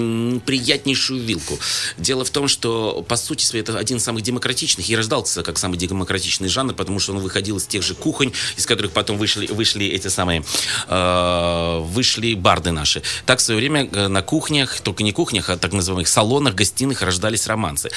приятнейшую 0.45 1.21
вилку. 1.21 1.57
Дело 1.97 2.25
в 2.25 2.29
том, 2.29 2.47
что, 2.47 3.03
по 3.07 3.15
сути 3.15 3.43
своей, 3.45 3.63
это 3.63 3.77
один 3.77 3.97
из 3.97 4.03
самых 4.03 4.23
демократичных. 4.23 4.89
И 4.89 4.95
рождался 4.95 5.43
как 5.43 5.57
самый 5.57 5.77
демократичный 5.77 6.49
жанр, 6.49 6.73
потому 6.73 6.99
что 6.99 7.13
он 7.13 7.19
выходил 7.19 7.57
из 7.57 7.65
тех 7.65 7.83
же 7.83 7.93
кухонь, 7.95 8.31
из 8.57 8.65
которых 8.65 8.91
потом 8.91 9.17
вышли, 9.17 9.47
вышли 9.47 9.85
эти 9.87 10.07
самые, 10.07 10.43
э, 10.87 11.79
вышли 11.83 12.33
барды 12.33 12.71
наши. 12.71 13.01
Так 13.25 13.39
в 13.39 13.41
свое 13.41 13.59
время 13.59 13.89
на 14.15 14.21
кухнях, 14.21 14.79
только 14.79 15.03
не 15.03 15.11
кухнях, 15.11 15.49
а 15.49 15.57
так 15.57 15.73
называемых 15.73 16.07
салонах, 16.07 16.55
гостиных 16.55 17.01
рождались 17.01 17.47
романсы. 17.47 17.89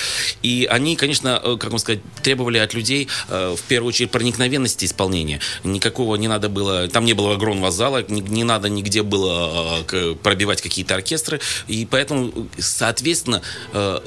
И 0.42 0.66
они, 0.68 0.96
конечно, 0.96 1.40
э, 1.40 1.56
как 1.56 1.70
вам 1.70 1.78
сказать, 1.78 2.00
требовали 2.25 2.58
от 2.58 2.75
людей, 2.75 3.06
э, 3.28 3.54
в 3.56 3.62
первую 3.68 3.90
очередь, 3.90 4.10
проникновенности 4.10 4.84
исполнения. 4.84 5.40
Никакого 5.62 6.16
не 6.16 6.26
надо 6.26 6.48
было, 6.48 6.88
там 6.88 7.04
не 7.04 7.12
было 7.12 7.34
огромного 7.34 7.70
зала, 7.70 8.04
не, 8.08 8.20
не 8.20 8.42
надо 8.42 8.68
нигде 8.68 9.04
было 9.04 9.84
э, 9.92 10.16
пробивать 10.20 10.60
какие-то 10.60 10.96
оркестры. 10.96 11.40
И 11.68 11.87
поэтому, 11.87 12.48
соответственно, 12.58 13.42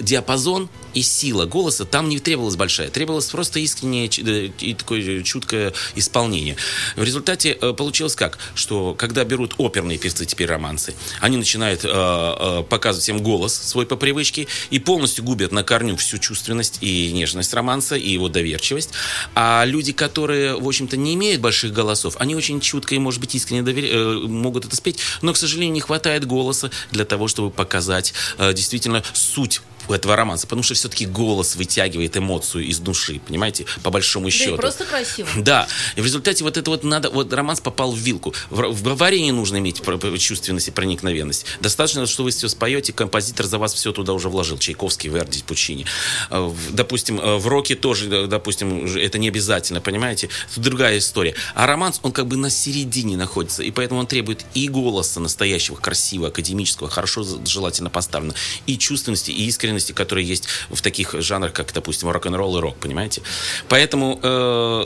диапазон 0.02 0.70
и 0.94 1.02
сила 1.02 1.46
голоса 1.46 1.86
там 1.86 2.10
не 2.10 2.20
требовалась 2.20 2.58
большая. 2.58 2.90
Требовалось 2.90 3.28
просто 3.28 3.60
искреннее 3.60 4.08
и 4.08 4.74
такое 4.74 5.24
чуткое 5.24 5.72
исполнение. 5.96 6.58
В 6.98 7.04
результате 7.04 7.54
получилось 7.54 8.16
как? 8.16 8.38
Что 8.54 8.96
когда 8.96 9.24
берут 9.24 9.56
оперные 9.58 9.98
певцы 9.98 10.26
теперь 10.26 10.50
романсы, 10.50 10.94
они 11.22 11.38
начинают 11.38 11.86
э, 12.02 12.60
э, 12.60 12.64
показывать 12.64 13.04
всем 13.04 13.22
голос 13.22 13.54
свой 13.54 13.86
по 13.86 13.96
привычке 13.96 14.48
и 14.70 14.80
полностью 14.80 15.24
губят 15.24 15.52
на 15.52 15.64
корню 15.64 15.96
всю 15.98 16.18
чувственность 16.18 16.80
и 16.82 17.12
нежность 17.12 17.54
романса 17.54 17.96
и 17.96 18.10
его 18.10 18.30
доверчивость. 18.30 18.90
А 19.36 19.64
люди, 19.66 19.92
которые, 19.92 20.56
в 20.56 20.68
общем-то, 20.68 20.98
не 20.98 21.14
имеют 21.14 21.42
больших 21.42 21.74
голосов, 21.74 22.16
они 22.20 22.36
очень 22.36 22.60
чутко 22.60 22.96
и, 22.96 23.00
может 23.00 23.20
быть, 23.20 23.36
искренне 23.36 23.62
довер- 23.62 23.90
э, 23.92 24.28
могут 24.28 24.66
это 24.66 24.76
спеть, 24.76 25.00
но, 25.22 25.34
к 25.34 25.38
сожалению, 25.38 25.74
не 25.74 25.82
хватает 25.82 26.26
голоса 26.26 26.72
для 26.92 27.06
того, 27.06 27.28
чтобы 27.28 27.52
показать 27.52 28.14
действительно 28.38 29.04
суть 29.14 29.62
этого 29.92 30.16
романса, 30.16 30.48
потому 30.48 30.64
что 30.64 30.74
все-таки 30.74 31.06
голос 31.06 31.56
вытягивает 31.56 32.16
эмоцию 32.18 32.66
из 32.66 32.80
души, 32.80 33.20
понимаете, 33.26 33.66
по 33.84 33.90
большому 33.90 34.26
Да 34.26 34.32
счету. 34.32 34.56
и 34.56 34.58
просто 34.58 34.86
красиво. 34.86 35.28
Да, 35.42 35.68
и 35.96 36.02
в 36.02 36.06
результате 36.06 36.44
вот 36.44 36.58
это 36.58 36.70
вот 36.70 36.84
надо, 36.84 37.10
вот 37.10 37.34
романс 37.34 37.60
попал 37.62 37.92
в 37.92 37.98
вилку. 37.98 38.34
В, 38.50 38.62
в 38.72 38.90
аварии 38.90 39.20
не 39.20 39.32
нужно 39.32 39.58
иметь 39.58 39.82
чувственность 40.20 40.68
и 40.68 40.72
проникновенность. 40.72 41.46
Достаточно, 41.60 42.06
что 42.06 42.24
вы 42.24 42.32
все 42.32 42.48
споете, 42.48 42.94
композитор 42.94 43.46
за 43.48 43.58
вас 43.58 43.74
все 43.74 43.92
туда 43.92 44.14
уже 44.14 44.30
вложил. 44.30 44.58
Чайковский, 44.58 45.10
Верди, 45.10 45.44
Пучини. 45.46 45.86
Э, 46.30 46.52
Допустим, 46.70 47.20
э, 47.20 47.38
в 47.38 47.48
роке 47.48 47.76
тоже, 47.76 48.08
э, 48.10 48.28
допустим, 48.28 48.86
это 48.86 49.18
не 49.18 49.28
обязательно, 49.28 49.82
понимаете? 49.82 50.30
Это 50.52 50.62
другая 50.62 51.00
история. 51.00 51.34
А 51.56 51.66
романс, 51.66 52.00
он 52.04 52.12
как 52.12 52.28
бы 52.28 52.38
на 52.38 52.50
середине 52.50 53.18
находится, 53.18 53.64
и 53.64 53.72
поэтому 53.72 54.00
он 54.00 54.08
требует 54.08 54.46
и 54.54 54.68
голоса 54.68 55.20
настоящего, 55.20 55.76
красивого, 55.76 56.28
академического, 56.30 56.90
хорошо 56.90 57.26
желательно 57.46 57.90
поставлено, 57.90 58.36
и 58.68 58.78
чувственности, 58.78 59.32
и 59.32 59.46
искренности, 59.46 59.81
которые 59.90 60.28
есть 60.28 60.48
в 60.70 60.82
таких 60.82 61.16
жанрах, 61.22 61.54
как, 61.54 61.74
допустим, 61.74 62.10
рок-н-ролл 62.10 62.58
и 62.58 62.62
рок, 62.62 62.78
понимаете? 62.78 63.22
Поэтому 63.68 64.20
э, 64.22 64.86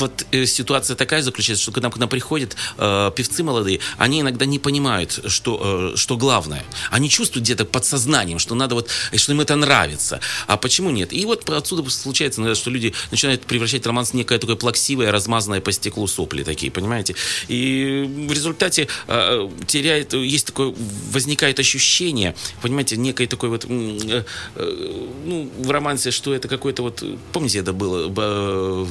вот 0.00 0.26
э, 0.32 0.46
ситуация 0.46 0.96
такая 0.96 1.22
заключается, 1.22 1.62
что 1.62 1.72
когда 1.72 1.90
к 1.90 1.96
нам 1.96 2.08
приходят 2.08 2.56
э, 2.78 3.10
певцы 3.14 3.42
молодые, 3.42 3.80
они 3.98 4.20
иногда 4.20 4.46
не 4.46 4.58
понимают, 4.58 5.20
что, 5.26 5.92
э, 5.94 5.96
что 5.96 6.16
главное. 6.16 6.64
Они 6.90 7.08
чувствуют 7.08 7.44
где-то 7.44 7.64
подсознанием, 7.64 8.38
что 8.38 8.54
надо 8.54 8.74
вот, 8.74 8.88
э, 9.12 9.16
что 9.16 9.32
им 9.32 9.40
это 9.40 9.56
нравится. 9.56 10.20
А 10.46 10.56
почему 10.56 10.90
нет? 10.90 11.12
И 11.12 11.24
вот 11.26 11.48
отсюда 11.50 11.88
случается, 11.90 12.54
что 12.54 12.70
люди 12.70 12.94
начинают 13.10 13.42
превращать 13.42 13.86
романс 13.86 14.10
в 14.10 14.14
некое 14.14 14.38
такое 14.38 14.56
плаксивое, 14.56 15.10
размазанное 15.12 15.60
по 15.60 15.72
стеклу 15.72 16.06
сопли 16.06 16.42
такие, 16.42 16.70
понимаете? 16.72 17.14
И 17.48 18.26
в 18.28 18.32
результате 18.32 18.88
э, 19.08 19.50
теряет, 19.66 20.12
есть 20.14 20.46
такое, 20.46 20.74
возникает 21.12 21.58
ощущение, 21.58 22.34
понимаете, 22.62 22.96
некой 22.96 23.26
такой 23.26 23.48
вот, 23.48 23.66
э, 23.68 24.24
э, 24.56 25.06
ну, 25.24 25.50
в 25.58 25.70
романсе, 25.70 26.10
что 26.10 26.34
это 26.34 26.48
какой-то 26.48 26.82
вот, 26.82 27.02
помните, 27.32 27.58
это 27.58 27.72
было 27.72 28.08
б- 28.08 28.86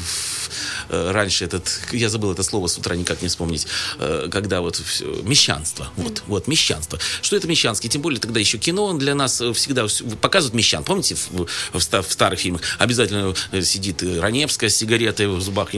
э, 0.89 0.99
раньше 1.12 1.46
этот, 1.46 1.68
я 1.91 2.10
забыл 2.10 2.32
это 2.32 2.44
слово 2.44 2.68
с 2.68 2.77
утра 2.77 2.96
никак 2.96 3.22
не 3.22 3.27
вспомнить, 3.27 3.68
э, 4.00 4.27
когда 4.32 4.62
вот 4.62 4.75
всё- 4.77 5.22
мещанство, 5.24 5.88
вот, 5.96 6.24
вот, 6.27 6.48
мещанство. 6.48 7.00
Что 7.22 7.36
это 7.36 7.48
мещанский? 7.48 7.89
Тем 7.89 8.01
более 8.01 8.20
тогда 8.20 8.39
еще 8.39 8.58
кино 8.58 8.94
для 8.94 9.15
нас 9.15 9.41
э, 9.41 9.53
всегда 9.53 9.84
вс- 9.84 10.15
показывают 10.18 10.53
мещан. 10.56 10.84
Помните, 10.84 11.15
в, 11.15 11.46
в 11.74 11.79
в 11.79 12.12
старых 12.12 12.39
фильмах 12.39 12.62
обязательно 12.77 13.34
э, 13.51 13.62
сидит 13.62 14.03
Раневская 14.03 14.70
с 14.70 14.75
сигаретой 14.75 15.27
в 15.27 15.41
зубах, 15.41 15.70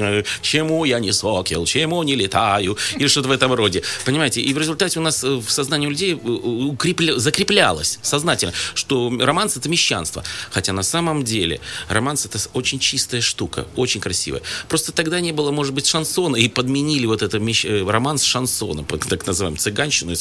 чему 0.42 0.86
я 0.86 1.00
не 1.00 1.12
сокел, 1.14 1.66
чему 1.66 2.04
не 2.04 2.16
летаю, 2.16 2.78
или 2.96 3.08
что-то 3.08 3.30
в 3.30 3.32
этом 3.32 3.54
роде. 3.54 3.84
Понимаете? 4.06 4.42
И 4.42 4.54
в 4.54 4.58
результате 4.58 5.00
у 5.00 5.02
нас 5.02 5.24
в 5.24 5.48
сознании 5.50 5.88
людей 5.88 6.14
укрепля- 6.14 7.18
закреплялось 7.18 8.00
сознательно, 8.02 8.54
что 8.74 9.12
романс 9.20 9.58
это 9.58 9.70
мещанство. 9.70 10.24
Хотя 10.52 10.74
на 10.74 10.84
самом 10.84 11.24
деле 11.24 11.60
романс 11.90 12.26
это 12.26 12.40
очень 12.54 12.80
чистая 12.80 13.22
штука, 13.22 13.66
очень 13.76 14.02
красивая. 14.02 14.42
Просто 14.68 14.92
тогда 15.04 15.20
не 15.20 15.32
было, 15.32 15.52
может 15.52 15.74
быть, 15.74 15.88
шансона, 15.88 16.36
и 16.36 16.48
подменили 16.48 17.06
вот 17.08 17.22
это 17.24 17.38
мещ- 17.40 17.68
э, 17.68 17.90
романс 17.90 18.22
с 18.22 18.26
шансоном, 18.26 18.86
так 18.86 19.26
называемым, 19.26 19.58
цыганщину. 19.58 20.14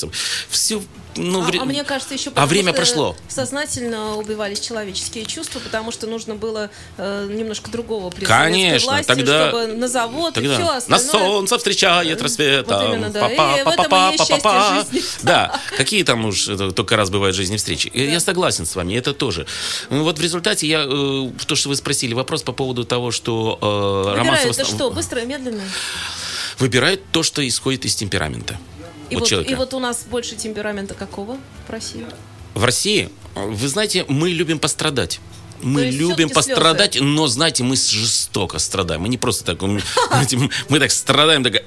Все, 0.48 0.82
ну, 1.16 1.40
А, 1.42 1.44
вре- 1.44 1.60
а 1.60 1.64
мне 1.66 1.84
кажется, 1.84 2.14
еще 2.14 2.30
а 2.34 2.46
время 2.46 2.72
прошло. 2.72 3.14
Сознательно 3.28 4.16
убивались 4.16 4.60
человеческие 4.60 5.26
чувства, 5.26 5.60
потому 5.60 5.92
что 5.92 6.06
нужно 6.06 6.34
было 6.34 6.70
э, 6.96 7.28
немножко 7.30 7.70
другого 7.70 8.08
при 8.10 8.24
Конечно, 8.24 8.92
власти, 8.92 9.06
тогда- 9.08 9.50
чтобы 9.50 9.66
на 9.74 9.88
завод 9.88 10.30
и 10.32 10.34
Тогда 10.40 10.54
все 10.54 10.64
на 10.64 10.76
остальное. 10.76 11.08
солнце 11.10 11.58
встречает 11.58 12.22
рассветом. 12.22 12.78
Вот 12.80 12.94
именно, 12.94 13.10
да. 13.10 13.20
Па-па, 13.28 13.58
И 13.60 13.64
па-па, 13.64 14.12
и 14.14 14.16
па-па. 14.16 14.86
Да, 15.22 15.60
какие 15.76 16.02
там 16.04 16.24
уж 16.24 16.48
это 16.48 16.70
только 16.72 16.96
раз 16.96 17.10
бывают 17.10 17.36
жизни 17.36 17.56
встречи. 17.58 17.90
Я- 17.92 18.10
Я 18.10 18.20
согласен 18.20 18.64
с 18.66 18.74
вами, 18.76 18.94
это 18.94 19.12
тоже. 19.12 19.46
Вот 19.90 20.18
в 20.18 20.22
результате 20.22 20.66
я, 20.66 20.84
э, 20.86 21.30
то, 21.46 21.54
что 21.56 21.68
вы 21.68 21.76
спросили, 21.76 22.14
вопрос 22.14 22.42
по 22.42 22.52
поводу 22.52 22.84
того, 22.84 23.10
что 23.10 23.58
э, 23.60 24.16
романс... 24.16 24.40
что, 24.74 24.90
быстро 24.90 25.22
и 25.22 25.26
медленно? 25.26 25.62
Выбирают 26.58 27.02
то, 27.12 27.22
что 27.22 27.46
исходит 27.46 27.84
из 27.84 27.94
темперамента. 27.94 28.58
И 29.10 29.16
вот 29.16 29.30
вот, 29.30 29.48
и 29.50 29.54
вот 29.54 29.74
у 29.74 29.80
нас 29.80 30.04
больше 30.08 30.36
темперамента 30.36 30.94
какого 30.94 31.38
в 31.66 31.70
России? 31.70 32.06
В 32.54 32.64
России, 32.64 33.10
вы 33.34 33.68
знаете, 33.68 34.04
мы 34.08 34.30
любим 34.30 34.58
пострадать. 34.58 35.20
мы 35.62 35.86
любим 35.86 36.30
пострадать, 36.30 36.98
но, 37.00 37.26
знаете, 37.26 37.64
мы 37.64 37.76
жестоко 37.76 38.58
страдаем. 38.58 39.02
Мы 39.02 39.08
не 39.08 39.18
просто 39.18 39.44
так, 39.44 39.60
мы, 39.62 39.80
так 40.78 40.90
страдаем, 40.90 41.44
так, 41.44 41.62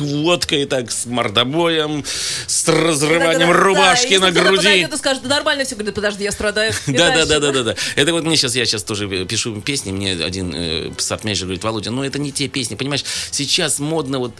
с 0.00 0.04
водкой, 0.22 0.66
так, 0.66 0.90
с 0.90 1.06
мордобоем, 1.06 2.04
с 2.46 2.68
разрыванием 2.68 3.48
Да-да-да, 3.48 3.52
рубашки 3.52 4.12
если 4.12 4.24
на 4.24 4.30
груди. 4.30 4.56
подойдет 4.56 4.94
и 4.94 4.96
скажет, 4.96 5.22
да 5.22 5.28
нормально 5.28 5.64
все, 5.64 5.74
говорит, 5.74 5.94
подожди, 5.94 6.24
я 6.24 6.32
страдаю. 6.32 6.72
Да, 6.86 7.10
да, 7.14 7.26
да, 7.26 7.40
да, 7.40 7.52
да, 7.52 7.62
да. 7.62 7.74
Это 7.96 8.12
вот 8.12 8.24
мне 8.24 8.36
сейчас, 8.36 8.54
я 8.54 8.64
сейчас 8.64 8.82
тоже 8.82 9.08
пишу 9.26 9.60
песни, 9.60 9.92
мне 9.92 10.12
один 10.12 10.52
э, 10.54 10.90
сартмейджер 10.98 11.44
говорит, 11.44 11.64
Володя, 11.64 11.90
ну 11.90 12.02
это 12.02 12.18
не 12.18 12.32
те 12.32 12.48
песни, 12.48 12.74
понимаешь, 12.74 13.04
сейчас 13.30 13.78
модно 13.78 14.18
вот 14.18 14.32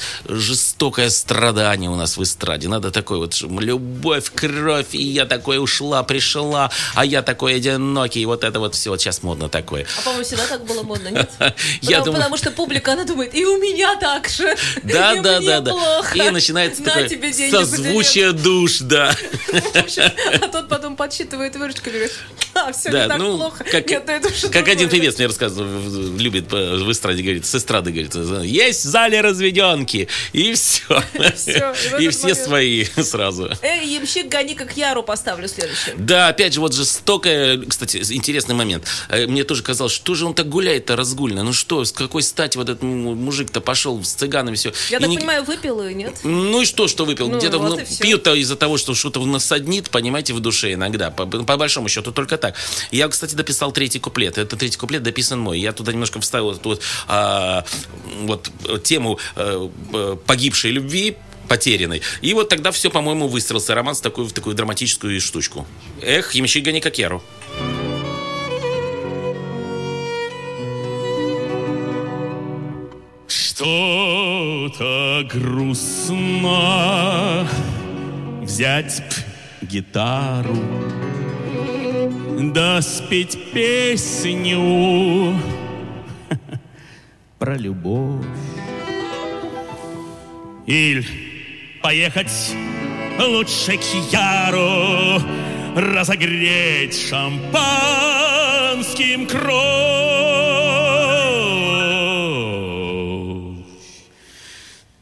жестокое 0.78 1.10
страдание 1.10 1.90
у 1.90 1.96
нас 1.96 2.16
в 2.16 2.22
эстраде, 2.22 2.68
надо 2.68 2.92
такой 2.92 3.18
вот 3.18 3.40
любовь, 3.40 4.30
кровь, 4.32 4.94
и 4.94 5.02
я 5.02 5.26
такой 5.26 5.58
ушла, 5.58 6.04
пришла, 6.04 6.70
а 6.94 7.04
я 7.04 7.22
такой 7.22 7.56
одинокий, 7.56 8.24
вот 8.26 8.44
это 8.44 8.60
вот 8.60 8.76
все, 8.76 8.90
вот 8.90 9.00
сейчас 9.00 9.24
модно 9.24 9.48
такое. 9.48 9.86
А 9.98 10.02
по-моему, 10.02 10.24
всегда 10.24 10.46
так 10.46 10.64
было 10.64 10.84
модно, 10.84 11.08
нет? 11.08 11.30
Я 11.82 11.98
потому, 11.98 12.04
думаю- 12.04 12.14
потому 12.14 12.36
что 12.36 12.50
публика, 12.52 12.92
она 12.92 13.04
думает, 13.04 13.34
и 13.34 13.44
у 13.44 13.58
меня 13.58 13.96
так 13.96 14.28
же. 14.28 14.56
Да, 14.84 15.14
и 15.14 15.20
да, 15.20 15.40
да, 15.40 15.60
да. 15.60 15.74
И 16.14 16.30
начинается 16.30 16.82
На 16.82 16.92
такое 16.92 17.32
созвучие 17.50 18.32
душ, 18.32 18.78
да. 18.78 19.16
А 20.40 20.48
тот 20.48 20.68
потом 20.68 20.94
подсчитывает 20.94 21.56
выручку 21.56 21.90
и 21.90 21.92
говорит, 21.92 22.12
а, 22.54 22.72
все 22.72 22.90
не 22.90 23.08
так 23.08 23.18
ну, 23.18 23.36
плохо. 23.36 23.64
как, 23.64 24.68
один 24.68 24.88
певец 24.88 25.18
мне 25.18 25.26
рассказывал, 25.26 25.66
любит 26.16 26.52
э, 26.52 26.76
в 26.76 26.90
эстраде, 26.90 27.22
говорит, 27.22 27.46
с 27.46 27.54
эстрады, 27.54 27.90
говорит, 27.90 28.14
есть 28.44 28.84
в 28.84 28.88
зале 28.88 29.20
разведенки, 29.20 30.08
и 30.32 30.54
все. 30.54 30.67
Всё, 30.68 31.02
и 31.98 32.04
И 32.04 32.08
все 32.10 32.28
момент- 32.28 32.38
свои 32.38 32.84
сразу. 33.02 33.50
Эй, 33.62 33.86
ямщик, 33.86 34.28
гони 34.28 34.54
как 34.54 34.76
Яру 34.76 35.02
поставлю 35.02 35.48
следующим. 35.48 35.94
Да, 35.96 36.28
опять 36.28 36.54
же, 36.54 36.60
вот 36.60 36.74
жестокая, 36.74 37.58
кстати, 37.58 38.02
интересный 38.12 38.54
момент. 38.54 38.86
Э, 39.08 39.26
Мне 39.26 39.44
тоже 39.44 39.62
казалось, 39.62 39.92
что 39.92 40.14
же 40.14 40.26
он 40.26 40.34
так 40.34 40.48
гуляет-то 40.48 40.96
разгульно? 40.96 41.42
Ну 41.42 41.52
что, 41.52 41.84
с 41.84 41.92
какой 41.92 42.22
стати 42.22 42.56
вот 42.56 42.68
этот 42.68 42.82
мужик-то 42.82 43.60
пошел 43.60 44.02
с 44.02 44.12
цыганами 44.12 44.56
все? 44.56 44.72
Я 44.90 45.00
так 45.00 45.08
понимаю, 45.08 45.44
выпил 45.44 45.82
и 45.82 45.94
нет? 45.94 46.14
Ну 46.24 46.62
и 46.62 46.64
что, 46.64 46.88
что 46.88 47.04
выпил? 47.04 47.28
Ну, 47.28 47.38
Где-то 47.38 47.58
вот 47.58 47.70
ну, 47.70 47.78
и 47.78 47.84
пьют-то 48.00 48.34
из-за 48.34 48.56
того, 48.56 48.76
что 48.78 48.94
что-то 48.94 49.24
насаднит, 49.24 49.90
понимаете, 49.90 50.34
в 50.34 50.40
душе 50.40 50.74
иногда. 50.74 51.10
По, 51.10 51.26
по 51.26 51.56
большому 51.56 51.88
счету 51.88 52.12
только 52.12 52.36
так. 52.38 52.54
Я, 52.90 53.08
кстати, 53.08 53.34
дописал 53.34 53.72
третий 53.72 53.98
куплет. 53.98 54.38
Это 54.38 54.56
третий 54.56 54.78
куплет 54.78 55.02
дописан 55.02 55.38
мой. 55.38 55.58
Я 55.58 55.72
туда 55.72 55.92
немножко 55.92 56.20
вставил 56.20 56.52
эту 56.52 56.70
вот, 56.70 56.82
а, 57.06 57.64
вот 58.22 58.50
тему 58.84 59.18
э, 59.36 59.68
э, 59.92 60.16
погибшей 60.58 60.72
любви 60.72 61.16
потерянной. 61.48 62.02
И 62.20 62.34
вот 62.34 62.48
тогда 62.48 62.72
все, 62.72 62.90
по-моему, 62.90 63.28
выстроился 63.28 63.74
роман 63.74 63.94
в 63.94 64.00
такую, 64.00 64.26
в 64.26 64.32
такую 64.32 64.56
драматическую 64.56 65.20
штучку. 65.20 65.66
Эх, 66.02 66.34
ямщик 66.34 66.64
гони 66.64 66.80
как 66.80 66.98
яру. 66.98 67.22
Что-то 73.26 75.28
грустно 75.32 77.48
Взять 78.42 79.00
б 79.00 79.04
гитару 79.66 80.56
Да 82.54 82.80
спеть 82.80 83.36
песню 83.52 85.34
Про 87.38 87.56
любовь 87.56 88.24
Или 90.68 91.04
поехать 91.82 92.54
лучше 93.18 93.78
к 93.78 93.84
Яру 94.12 95.22
Разогреть 95.74 97.08
шампанским 97.08 97.66
кровь. 99.26 99.48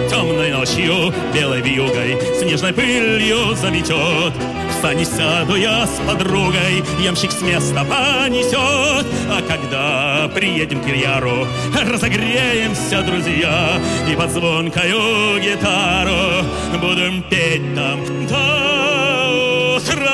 Темной 0.10 0.52
ночью, 0.52 1.12
белой 1.34 1.62
вьюгой, 1.62 2.18
снежной 2.40 2.74
пылью 2.74 3.56
заметет. 3.56 4.61
И 4.84 5.06
сяду 5.06 5.56
я 5.56 5.86
с 5.86 6.02
подругой, 6.06 6.84
ямщик 7.00 7.32
с 7.32 7.42
места 7.42 7.86
понесет. 7.86 9.06
А 9.30 9.42
когда 9.48 10.28
приедем 10.34 10.82
к 10.82 10.88
Ильяру, 10.88 11.48
разогреемся, 11.88 13.04
друзья, 13.04 13.80
и 14.12 14.16
под 14.16 14.32
звонкою 14.32 15.40
гитару 15.40 16.46
будем 16.82 17.22
петь 17.24 17.76
там 17.76 18.04
до 18.28 19.78
утра. 19.78 20.12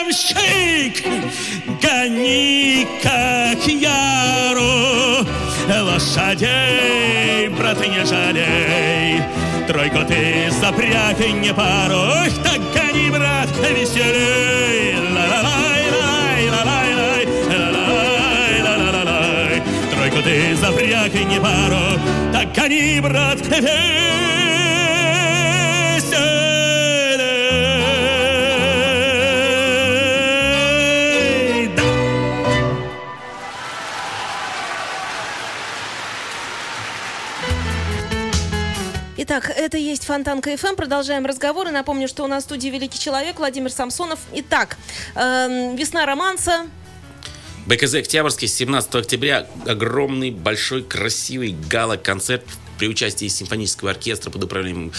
Ямщик, 0.00 1.04
гони 1.80 2.86
как 3.02 3.66
яру 3.66 3.97
лошадей, 5.98 7.48
брат, 7.48 7.78
не 7.80 8.04
жалей. 8.04 9.20
Тройку 9.66 10.04
ты 10.06 10.48
запряг 10.50 11.18
не 11.18 11.52
пару, 11.52 11.98
Эх, 12.24 12.32
так 12.44 12.60
гони, 12.72 13.10
брат, 13.10 13.48
веселей. 13.58 14.94
Тройку 19.92 20.22
ты 20.22 20.54
запряг 20.54 21.14
не 21.14 21.40
пару, 21.40 22.00
так 22.32 22.52
гони, 22.54 23.00
брат, 23.00 23.40
веселей. 23.40 24.37
Итак, 39.38 39.56
это 39.56 39.78
есть 39.78 40.04
Фонтанка 40.04 40.56
ФМ. 40.56 40.74
Продолжаем 40.74 41.24
разговоры. 41.24 41.70
Напомню, 41.70 42.08
что 42.08 42.24
у 42.24 42.26
нас 42.26 42.42
в 42.42 42.46
студии 42.46 42.70
великий 42.70 42.98
человек 42.98 43.38
Владимир 43.38 43.70
Самсонов. 43.70 44.18
Итак, 44.32 44.76
эм, 45.14 45.76
весна 45.76 46.06
романса. 46.06 46.66
БКЗ 47.66 47.94
Октябрьский, 47.96 48.48
17 48.48 48.96
октября, 48.96 49.46
огромный, 49.64 50.32
большой, 50.32 50.82
красивый 50.82 51.54
гала-концерт 51.70 52.42
при 52.80 52.88
участии 52.88 53.28
симфонического 53.28 53.92
оркестра 53.92 54.30
под 54.30 54.42
управлением 54.42 54.92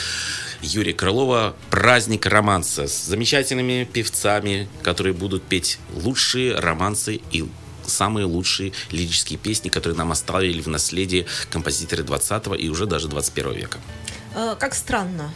Юрия 0.61 0.93
Крылова 0.93 1.53
«Праздник 1.69 2.25
романса» 2.25 2.87
с 2.87 3.07
замечательными 3.07 3.83
певцами, 3.91 4.69
которые 4.83 5.13
будут 5.13 5.43
петь 5.43 5.79
лучшие 5.93 6.55
романсы 6.55 7.19
и 7.31 7.43
самые 7.85 8.25
лучшие 8.25 8.71
лирические 8.91 9.37
песни, 9.37 9.67
которые 9.67 9.97
нам 9.97 10.13
оставили 10.13 10.61
в 10.61 10.67
наследие 10.67 11.25
композиторы 11.49 12.03
20 12.03 12.57
и 12.57 12.69
уже 12.69 12.85
даже 12.85 13.09
21 13.09 13.53
века. 13.53 13.79
Э, 14.39 14.55
Как 14.57 14.73
странно. 14.73 15.31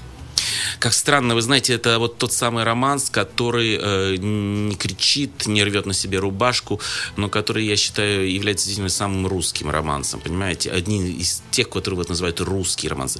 Как 0.79 0.93
странно, 0.93 1.35
вы 1.35 1.41
знаете, 1.41 1.73
это 1.73 1.99
вот 1.99 2.17
тот 2.17 2.33
самый 2.33 2.63
романс, 2.63 3.09
который 3.09 3.77
э, 3.79 4.15
не 4.17 4.75
кричит, 4.75 5.45
не 5.47 5.63
рвет 5.63 5.85
на 5.85 5.93
себе 5.93 6.19
рубашку, 6.19 6.79
но 7.15 7.29
который, 7.29 7.65
я 7.65 7.75
считаю, 7.75 8.31
является 8.31 8.65
действительно 8.65 8.89
самым 8.89 9.27
русским 9.27 9.69
романсом, 9.69 10.19
понимаете? 10.19 10.71
Одни 10.71 11.11
из 11.11 11.41
тех, 11.51 11.69
которые 11.69 11.97
вот 11.97 12.09
называют 12.09 12.41
русские 12.41 12.89
романсы. 12.89 13.19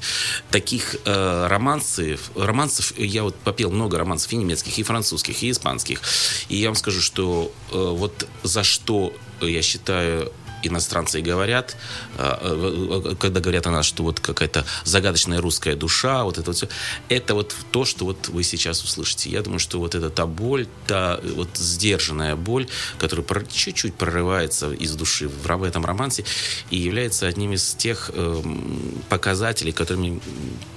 Таких 0.52 0.96
э, 1.06 1.48
романсов, 1.48 2.32
романсов, 2.36 2.98
я 2.98 3.24
вот 3.24 3.36
попел 3.36 3.72
много 3.72 3.98
романсов 3.98 4.32
и 4.34 4.36
немецких, 4.38 4.78
и 4.78 4.84
французских, 4.84 5.44
и 5.44 5.52
испанских. 5.52 6.02
И 6.50 6.58
я 6.58 6.68
вам 6.68 6.76
скажу, 6.76 7.02
что 7.02 7.52
э, 7.72 7.78
вот 7.78 8.28
за 8.44 8.64
что 8.64 9.14
я 9.42 9.62
считаю 9.62 10.32
иностранцы 10.68 11.22
говорят, 11.22 11.76
э, 12.18 12.38
э, 12.42 13.16
когда 13.20 13.40
говорят 13.40 13.68
о 13.68 13.72
нас, 13.72 13.86
что 13.86 14.04
вот 14.04 14.20
какая-то 14.20 14.66
загадочная 14.84 15.42
русская 15.42 15.76
душа, 15.76 16.24
вот 16.24 16.38
это 16.38 16.50
вот 16.50 16.56
все, 16.58 16.68
это 17.10 17.36
вот 17.36 17.56
то, 17.72 17.86
что 17.86 18.06
вот 18.06 18.30
вы 18.30 18.44
сейчас 18.44 18.84
услышите. 18.84 19.30
Я 19.30 19.42
думаю, 19.42 19.60
что 19.60 19.80
вот 19.80 19.96
это 19.96 20.10
та 20.10 20.26
боль, 20.26 20.68
та 20.88 21.20
вот 21.36 21.50
сдержанная 21.56 22.36
боль, 22.36 22.68
которая 23.00 23.26
чуть-чуть 23.46 23.96
прорывается 23.96 24.72
из 24.72 24.96
души 24.96 25.28
в 25.28 25.64
этом 25.64 25.86
романсе 25.86 26.26
и 26.70 26.78
является 26.78 27.28
одним 27.28 27.54
из 27.54 27.74
тех 27.74 28.12
эм, 28.14 29.04
показателей, 29.10 29.72
которыми, 29.72 30.20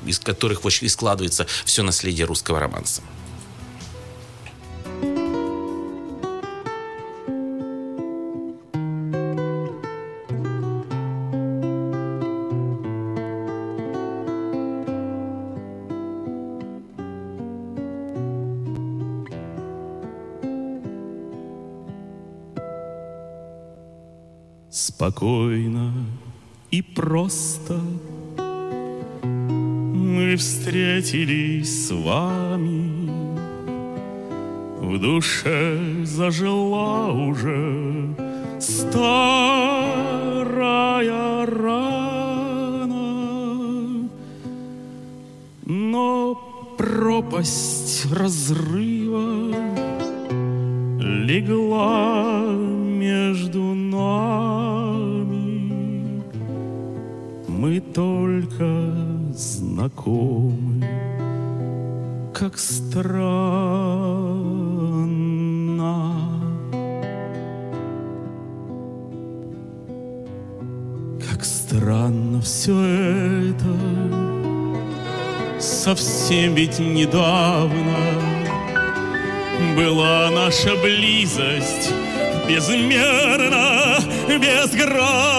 из 0.05 0.19
которых 0.19 0.65
и 0.67 0.89
складывается 0.89 1.47
все 1.65 1.83
наследие 1.83 2.27
русского 2.27 2.61
романса. 2.61 3.03
Спокойно 25.17 25.93
и 26.71 26.83
просто 26.83 27.81
мы 29.23 30.37
встретились 30.37 31.87
с 31.87 31.91
вами. 31.91 33.09
В 34.79 35.01
душе 35.01 36.05
зажила 36.05 37.13
уже 37.13 38.15
старая 38.61 39.07
рана, 41.47 42.91
но 45.65 46.35
пропасть 46.77 48.07
разрыва 48.13 49.57
легла 51.01 52.53
между 52.53 53.66
Мы 57.77 57.83
только 57.93 58.65
знакомы, 59.35 60.83
как 62.33 62.57
странно. 62.57 62.97
Как 71.29 71.45
странно 71.45 72.41
все 72.41 72.81
это, 73.51 73.77
совсем 75.61 76.55
ведь 76.55 76.79
недавно 76.79 77.99
была 79.77 80.31
наша 80.31 80.75
близость 80.77 81.93
безмерно, 82.49 83.99
безгранна. 84.29 85.37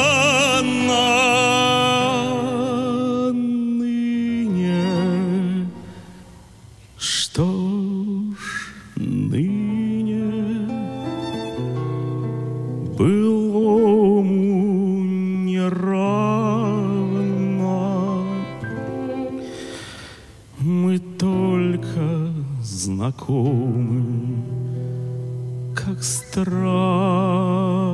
Только 21.78 22.32
знакомы, 22.63 24.44
как 25.76 26.04
странно. 26.04 27.87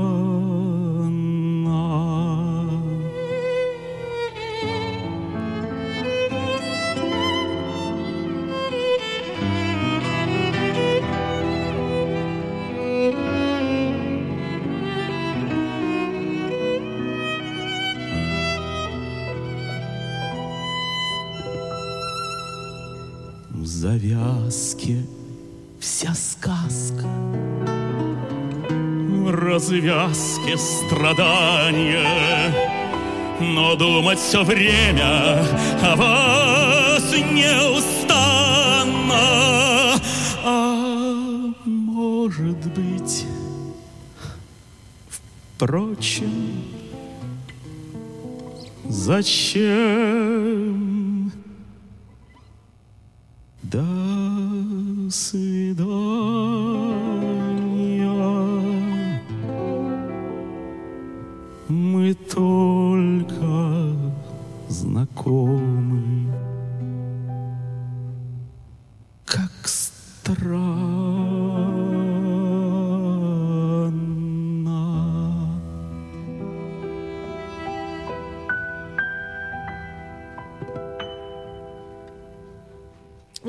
Развязке 30.43 30.57
страдания, 30.57 32.53
но 33.39 33.75
думать 33.75 34.19
все 34.19 34.43
время 34.43 35.45
о 35.81 35.95
вас 35.95 37.13
неустанно. 37.31 38.33
А 40.43 41.53
может 41.65 42.73
быть, 42.73 43.25
впрочем, 45.57 46.63
зачем? 48.89 49.71
До 53.63 53.85
свидания. 55.09 56.42
Только 62.33 63.95
знакомы, 64.67 66.12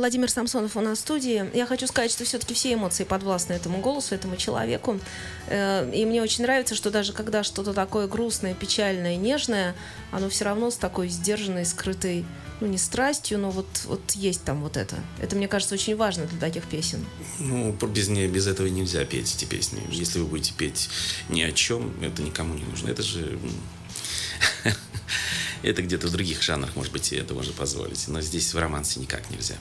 Владимир 0.04 0.30
Самсонов 0.30 0.76
у 0.76 0.82
нас 0.82 0.98
в 0.98 1.00
студии. 1.00 1.50
Я 1.56 1.64
хочу 1.64 1.86
сказать, 1.86 2.10
что 2.10 2.24
все-таки 2.26 2.52
все 2.52 2.74
эмоции 2.74 3.04
подвластны 3.04 3.54
этому 3.54 3.80
голосу, 3.80 4.14
этому 4.14 4.36
человеку. 4.36 5.00
Э, 5.46 5.90
И 5.94 6.04
мне 6.04 6.20
очень 6.22 6.42
нравится, 6.44 6.74
что 6.74 6.90
даже 6.90 7.14
когда 7.14 7.42
что-то 7.42 7.72
такое 7.72 8.06
грустное, 8.06 8.52
печальное, 8.52 9.16
нежное, 9.16 9.74
оно 10.12 10.28
все 10.28 10.44
равно 10.44 10.70
с 10.70 10.76
такой 10.76 11.08
сдержанной, 11.08 11.64
скрытой, 11.64 12.26
ну 12.60 12.66
не 12.66 12.76
страстью, 12.76 13.38
но 13.38 13.50
вот, 13.50 13.66
вот 13.86 14.10
есть 14.10 14.44
там 14.44 14.60
вот 14.62 14.76
это. 14.76 14.96
Это, 15.22 15.36
мне 15.36 15.48
кажется, 15.48 15.74
очень 15.74 15.96
важно 15.96 16.26
для 16.26 16.38
таких 16.38 16.64
песен. 16.64 17.02
Ну, 17.38 17.72
без, 17.72 18.08
не- 18.08 18.26
без 18.28 18.46
этого 18.46 18.66
нельзя 18.66 19.06
петь 19.06 19.34
эти 19.34 19.46
песни. 19.46 19.80
Если 19.88 20.18
вы 20.18 20.26
будете 20.26 20.52
петь 20.52 20.90
ни 21.30 21.40
о 21.40 21.50
чем, 21.50 21.94
это 22.04 22.20
никому 22.20 22.52
не 22.52 22.64
нужно. 22.64 22.90
Это 22.90 23.02
же... 23.02 23.38
Это 25.64 25.82
где-то 25.82 26.08
в 26.08 26.10
других 26.12 26.42
жанрах, 26.42 26.76
может 26.76 26.92
быть, 26.92 27.12
это 27.12 27.34
можно 27.34 27.52
позволить. 27.52 28.06
Но 28.08 28.20
здесь 28.20 28.52
в 28.52 28.58
романсе 28.58 29.00
никак 29.00 29.30
нельзя. 29.30 29.56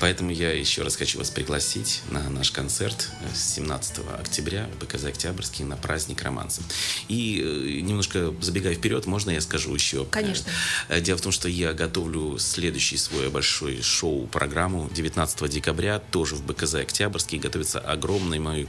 Поэтому 0.00 0.30
я 0.30 0.52
еще 0.52 0.82
раз 0.82 0.96
хочу 0.96 1.18
вас 1.18 1.30
пригласить 1.30 2.02
на 2.10 2.28
наш 2.30 2.50
концерт 2.50 3.08
17 3.34 3.98
октября 4.18 4.68
в 4.74 4.84
БКЗ 4.84 5.04
«Октябрьский» 5.04 5.64
на 5.64 5.76
праздник 5.76 6.22
романса. 6.22 6.62
И 7.08 7.40
э, 7.40 7.80
немножко 7.80 8.34
забегая 8.40 8.74
вперед, 8.74 9.06
можно 9.06 9.30
я 9.30 9.40
скажу 9.40 9.72
еще? 9.72 10.04
Конечно. 10.06 10.50
Э, 10.88 11.00
Дело 11.00 11.18
в 11.18 11.22
том, 11.22 11.32
что 11.32 11.48
я 11.48 11.72
готовлю 11.72 12.38
следующий 12.38 12.96
свой 12.96 13.30
большой 13.30 13.82
шоу-программу 13.82 14.90
19 14.92 15.48
декабря, 15.48 15.98
тоже 15.98 16.34
в 16.34 16.44
БКЗ 16.44 16.74
«Октябрьский». 16.74 17.38
Готовится 17.38 17.78
огромный 17.78 18.38
мой 18.40 18.68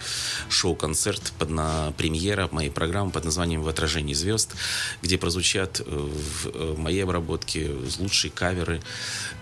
шоу-концерт 0.49 1.33
под 1.39 1.49
на 1.49 1.91
премьера 1.97 2.47
моей 2.51 2.69
программы 2.69 3.09
под 3.09 3.25
названием 3.25 3.63
«В 3.63 3.67
отражении 3.67 4.13
звезд», 4.13 4.53
где 5.01 5.17
прозвучат 5.17 5.81
э, 5.83 6.66
в 6.73 6.79
моей 6.79 7.03
обработке 7.03 7.71
лучшие 7.99 8.31
каверы 8.31 8.81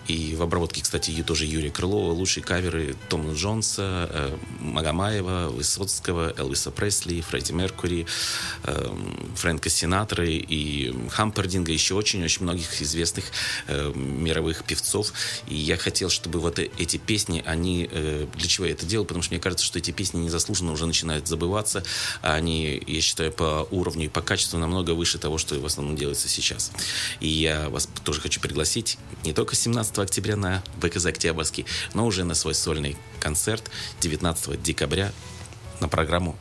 и 0.08 0.36
в 0.36 0.42
обработке, 0.42 0.82
кстати, 0.82 1.10
и 1.10 1.22
тоже 1.22 1.46
Юрия 1.46 1.70
Крылова, 1.70 2.12
лучшие 2.12 2.44
каверы 2.44 2.94
Тома 3.08 3.34
Джонса, 3.34 4.08
э, 4.12 4.36
Магомаева, 4.60 5.48
Высоцкого, 5.48 6.32
Элвиса 6.36 6.70
Пресли, 6.70 7.20
Фредди 7.20 7.52
Меркури, 7.52 8.06
э, 8.64 8.96
Фрэнка 9.36 9.68
Синатры 9.68 10.32
и 10.32 10.94
Хампердинга, 11.10 11.72
еще 11.72 11.94
очень-очень 11.94 12.42
многих 12.42 12.80
известных 12.80 13.24
э, 13.66 13.92
мировых 13.94 14.64
певцов. 14.64 15.12
И 15.48 15.56
я 15.56 15.76
хотел, 15.76 16.08
чтобы 16.08 16.38
вот 16.38 16.58
э- 16.58 16.70
эти 16.78 16.98
песни, 16.98 17.42
они... 17.44 17.88
Э, 17.90 18.26
для 18.36 18.48
чего 18.48 18.66
я 18.66 18.72
это 18.72 18.86
делал? 18.86 19.04
Потому 19.06 19.22
что 19.22 19.34
мне 19.34 19.40
кажется, 19.40 19.64
что 19.64 19.78
эти 19.78 19.90
песни 19.90 20.18
незаслуженно 20.18 20.72
уже 20.72 20.86
начинают 20.86 21.26
забываться. 21.26 21.82
А 22.22 22.34
они, 22.34 22.80
я 22.86 23.00
считаю, 23.00 23.32
по 23.32 23.66
уровню 23.70 24.06
и 24.06 24.08
по 24.08 24.20
качеству 24.20 24.58
намного 24.58 24.92
выше 24.92 25.18
того, 25.18 25.38
что 25.38 25.58
в 25.58 25.66
основном 25.66 25.96
делается 25.96 26.28
сейчас. 26.28 26.70
И 27.20 27.28
я 27.28 27.68
вас 27.68 27.88
тоже 28.04 28.20
хочу 28.20 28.40
пригласить 28.40 28.98
не 29.24 29.32
только 29.32 29.56
17 29.56 29.98
октября 29.98 30.36
на 30.36 30.62
БКЗ 30.80 31.06
«Октябрьский», 31.06 31.66
но 31.94 32.06
уже 32.06 32.24
на 32.24 32.34
свой 32.34 32.54
сольный 32.54 32.96
концерт 33.20 33.70
19 34.00 34.62
декабря 34.62 35.12
на 35.80 35.88
программу 35.88 36.36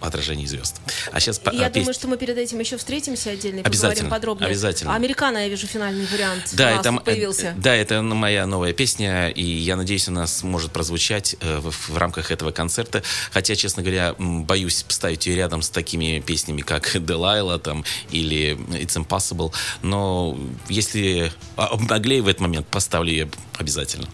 отражение 0.00 0.46
звезд. 0.46 0.76
А 1.12 1.20
сейчас 1.20 1.40
Я 1.44 1.50
а, 1.50 1.52
думаю, 1.52 1.72
песня- 1.72 1.92
что 1.92 2.08
мы 2.08 2.16
перед 2.16 2.36
этим 2.38 2.58
еще 2.60 2.76
встретимся 2.76 3.30
отдельно 3.30 3.58
и 3.60 3.62
Обязательно, 3.62 3.90
поговорим 3.90 4.10
подробнее. 4.10 4.46
обязательно. 4.48 4.92
А 4.92 4.96
американо, 4.96 5.38
я 5.38 5.48
вижу, 5.48 5.66
финальный 5.66 6.06
вариант 6.06 6.50
Да, 6.54 6.66
у 6.66 6.70
нас 6.70 6.80
это, 6.80 6.88
м- 6.90 6.98
появился. 7.00 7.46
э, 7.48 7.54
да, 7.56 7.74
это 7.74 8.02
моя 8.02 8.46
новая 8.46 8.72
песня, 8.72 9.28
и 9.28 9.42
я 9.42 9.76
надеюсь, 9.76 10.08
она 10.08 10.26
сможет 10.26 10.72
прозвучать 10.72 11.36
э, 11.40 11.58
в, 11.58 11.70
в 11.90 11.96
рамках 11.96 12.30
этого 12.30 12.50
концерта. 12.52 13.02
Хотя, 13.30 13.54
честно 13.56 13.82
говоря, 13.82 14.14
боюсь 14.18 14.82
поставить 14.82 15.26
ее 15.26 15.36
рядом 15.36 15.62
с 15.62 15.68
такими 15.70 16.20
песнями, 16.20 16.62
как 16.62 17.04
Делайла 17.04 17.58
там, 17.58 17.84
или 18.10 18.56
It's 18.70 18.96
Impossible. 18.96 19.52
Но 19.82 20.38
если 20.68 21.32
а, 21.56 21.66
обнаглею 21.66 22.24
в 22.24 22.28
этот 22.28 22.40
момент, 22.40 22.66
поставлю 22.68 23.10
ее 23.10 23.30
обязательно. 23.56 24.08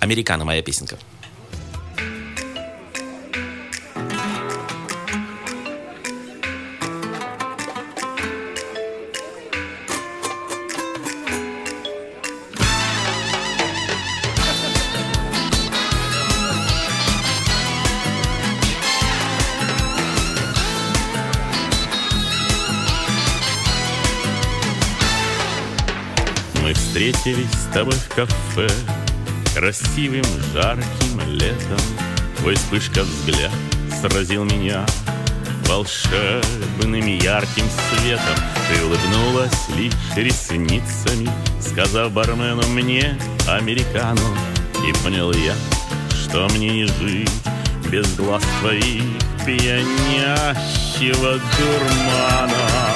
Американо, 0.00 0.44
моя 0.44 0.62
песенка. 0.62 0.98
Встретились 27.12 27.50
с 27.52 27.72
тобой 27.72 27.94
в 27.94 28.08
кафе 28.14 28.68
Красивым 29.54 30.24
жарким 30.52 31.20
летом. 31.26 31.78
Твой 32.38 32.54
вспышка 32.54 33.02
взгляд 33.02 33.52
сразил 34.00 34.44
меня 34.44 34.84
Волшебным 35.66 37.06
ярким 37.06 37.64
светом. 37.90 38.36
Ты 38.68 38.84
улыбнулась 38.84 39.68
лишь 39.76 39.92
ресницами 40.16 41.28
Сказав 41.60 42.12
бармену 42.12 42.66
мне 42.68 43.18
американо 43.48 44.20
И 44.88 44.92
понял 45.02 45.32
я, 45.32 45.54
что 46.10 46.48
мне 46.54 46.70
не 46.70 46.86
жить 46.86 47.30
Без 47.90 48.14
глаз 48.16 48.42
твоих 48.60 49.04
пьянящего 49.44 51.40
дурмана 51.58 52.91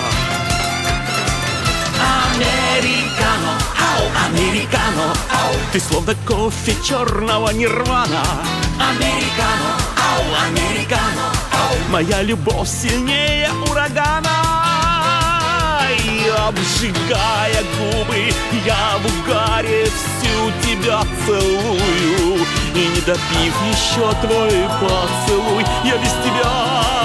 Американо, 2.26 3.52
ау, 3.78 4.02
американо, 4.26 5.14
ау. 5.30 5.54
Ты 5.72 5.80
словно 5.80 6.14
кофе 6.26 6.74
черного 6.84 7.50
нирвана. 7.50 8.22
Американо, 8.78 9.70
ау, 10.08 10.24
американо, 10.48 11.26
ау. 11.52 11.76
Моя 11.90 12.22
любовь 12.22 12.68
сильнее 12.68 13.50
урагана. 13.70 14.30
И 16.04 16.28
обжигая 16.46 17.62
губы 17.78 18.32
Я 18.64 18.98
в 18.98 19.06
угаре 19.06 19.86
всю 19.86 20.52
тебя 20.62 21.00
целую. 21.24 22.46
И 22.74 22.88
не 22.88 23.00
допив 23.00 23.54
еще 23.72 24.12
твой 24.20 24.68
поцелуй 24.80 25.64
Я 25.84 25.96
без 25.96 26.12
тебя 26.24 26.96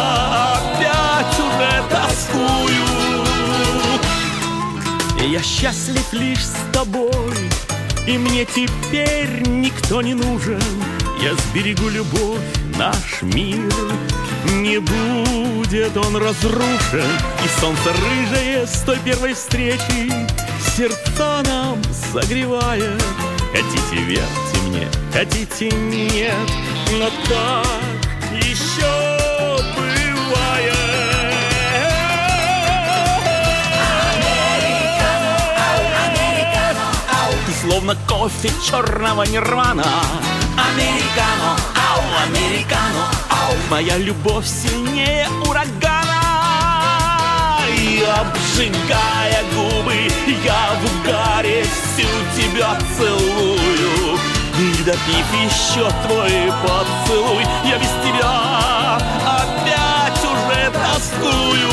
опять 0.81 1.39
уже 1.39 1.83
тоскую 1.89 2.90
я 5.25 5.41
счастлив 5.41 6.13
лишь 6.13 6.45
с 6.45 6.57
тобой, 6.73 7.11
и 8.07 8.17
мне 8.17 8.45
теперь 8.45 9.47
никто 9.47 10.01
не 10.01 10.13
нужен. 10.13 10.61
Я 11.21 11.35
сберегу 11.35 11.89
любовь, 11.89 12.41
наш 12.77 13.21
мир, 13.21 13.71
не 14.45 14.79
будет 14.79 15.95
он 15.97 16.15
разрушен. 16.17 17.11
И 17.45 17.59
солнце 17.59 17.93
рыжее 17.93 18.65
с 18.65 18.81
той 18.81 18.97
первой 19.05 19.33
встречи 19.33 20.11
сердца 20.75 21.43
нам 21.45 21.79
согревает. 22.11 23.01
Хотите, 23.51 24.03
верьте 24.03 24.57
мне, 24.67 24.87
хотите, 25.13 25.69
нет, 25.69 26.49
но 26.91 27.09
так 27.27 28.43
еще 28.43 29.10
словно 37.81 37.95
кофе 38.07 38.51
черного 38.63 39.23
нирвана. 39.23 39.83
Американо, 40.55 41.57
ау, 41.75 42.03
американо, 42.27 43.09
ау. 43.29 43.55
Моя 43.69 43.97
любовь 43.97 44.45
сильнее 44.45 45.27
урагана. 45.47 46.21
И 47.75 48.03
обжигая 48.03 49.43
губы 49.55 49.95
Я 50.45 50.71
в 50.79 50.85
угаре 50.85 51.63
всю 51.63 52.07
тебя 52.37 52.77
целую. 52.97 54.19
И 54.59 54.83
допив 54.83 55.27
еще 55.43 55.89
твой 56.05 56.51
поцелуй 56.61 57.45
Я 57.65 57.77
без 57.79 57.93
тебя 58.03 58.97
опять 59.25 60.23
уже 60.23 60.71
тоскую 60.71 61.70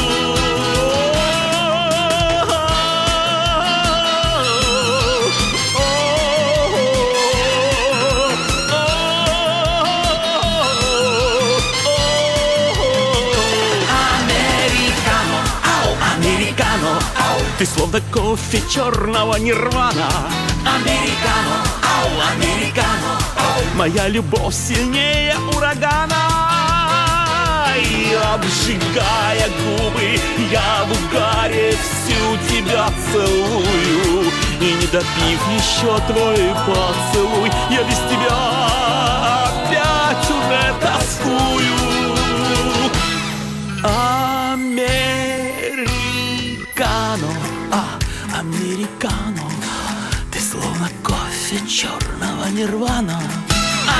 Ты 17.58 17.66
словно 17.66 18.00
кофе 18.12 18.62
черного 18.72 19.34
нирвана. 19.34 20.08
Американо, 20.64 21.64
ау, 21.82 22.08
американо, 22.32 23.18
ау. 23.36 23.64
Моя 23.74 24.06
любовь 24.06 24.54
сильнее 24.54 25.34
урагана. 25.56 26.14
И 27.76 28.14
обжигая 28.32 29.48
губы 29.48 30.20
Я 30.52 30.84
в 30.84 30.92
угаре 30.92 31.76
всю 31.82 32.36
тебя 32.48 32.90
целую. 33.12 34.30
И 34.60 34.72
не 34.74 34.86
допив 34.86 35.40
еще 35.56 35.98
твой 36.06 36.54
поцелуй 36.64 37.50
Я 37.70 37.82
без 37.82 37.98
тебя 38.08 38.87
вовсе 51.48 51.66
черного 51.66 52.46
нирвана. 52.50 53.20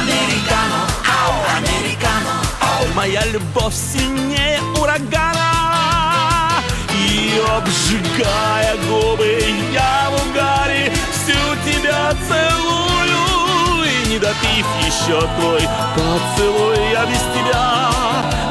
Американо, 0.01 0.87
ау, 1.07 1.35
американо, 1.57 2.43
ау 2.61 2.87
Моя 2.95 3.25
любовь 3.27 3.75
сильнее 3.75 4.61
урагана. 4.79 6.63
И 6.93 7.41
обжигая 7.57 8.77
губы 8.89 9.41
я 9.73 10.11
в 10.11 10.29
угаре 10.29 10.93
Всю 11.13 11.41
тебя 11.65 12.13
целую. 12.29 13.85
И 13.85 14.09
не 14.09 14.19
допив 14.19 14.67
еще 14.87 15.21
твой 15.39 15.63
поцелуй 15.95 16.77
Я 16.93 17.07
без 17.07 17.23
тебя. 17.35 17.91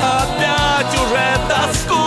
Опять 0.01 0.93
уже 0.93 1.37
тоскую. 1.47 2.06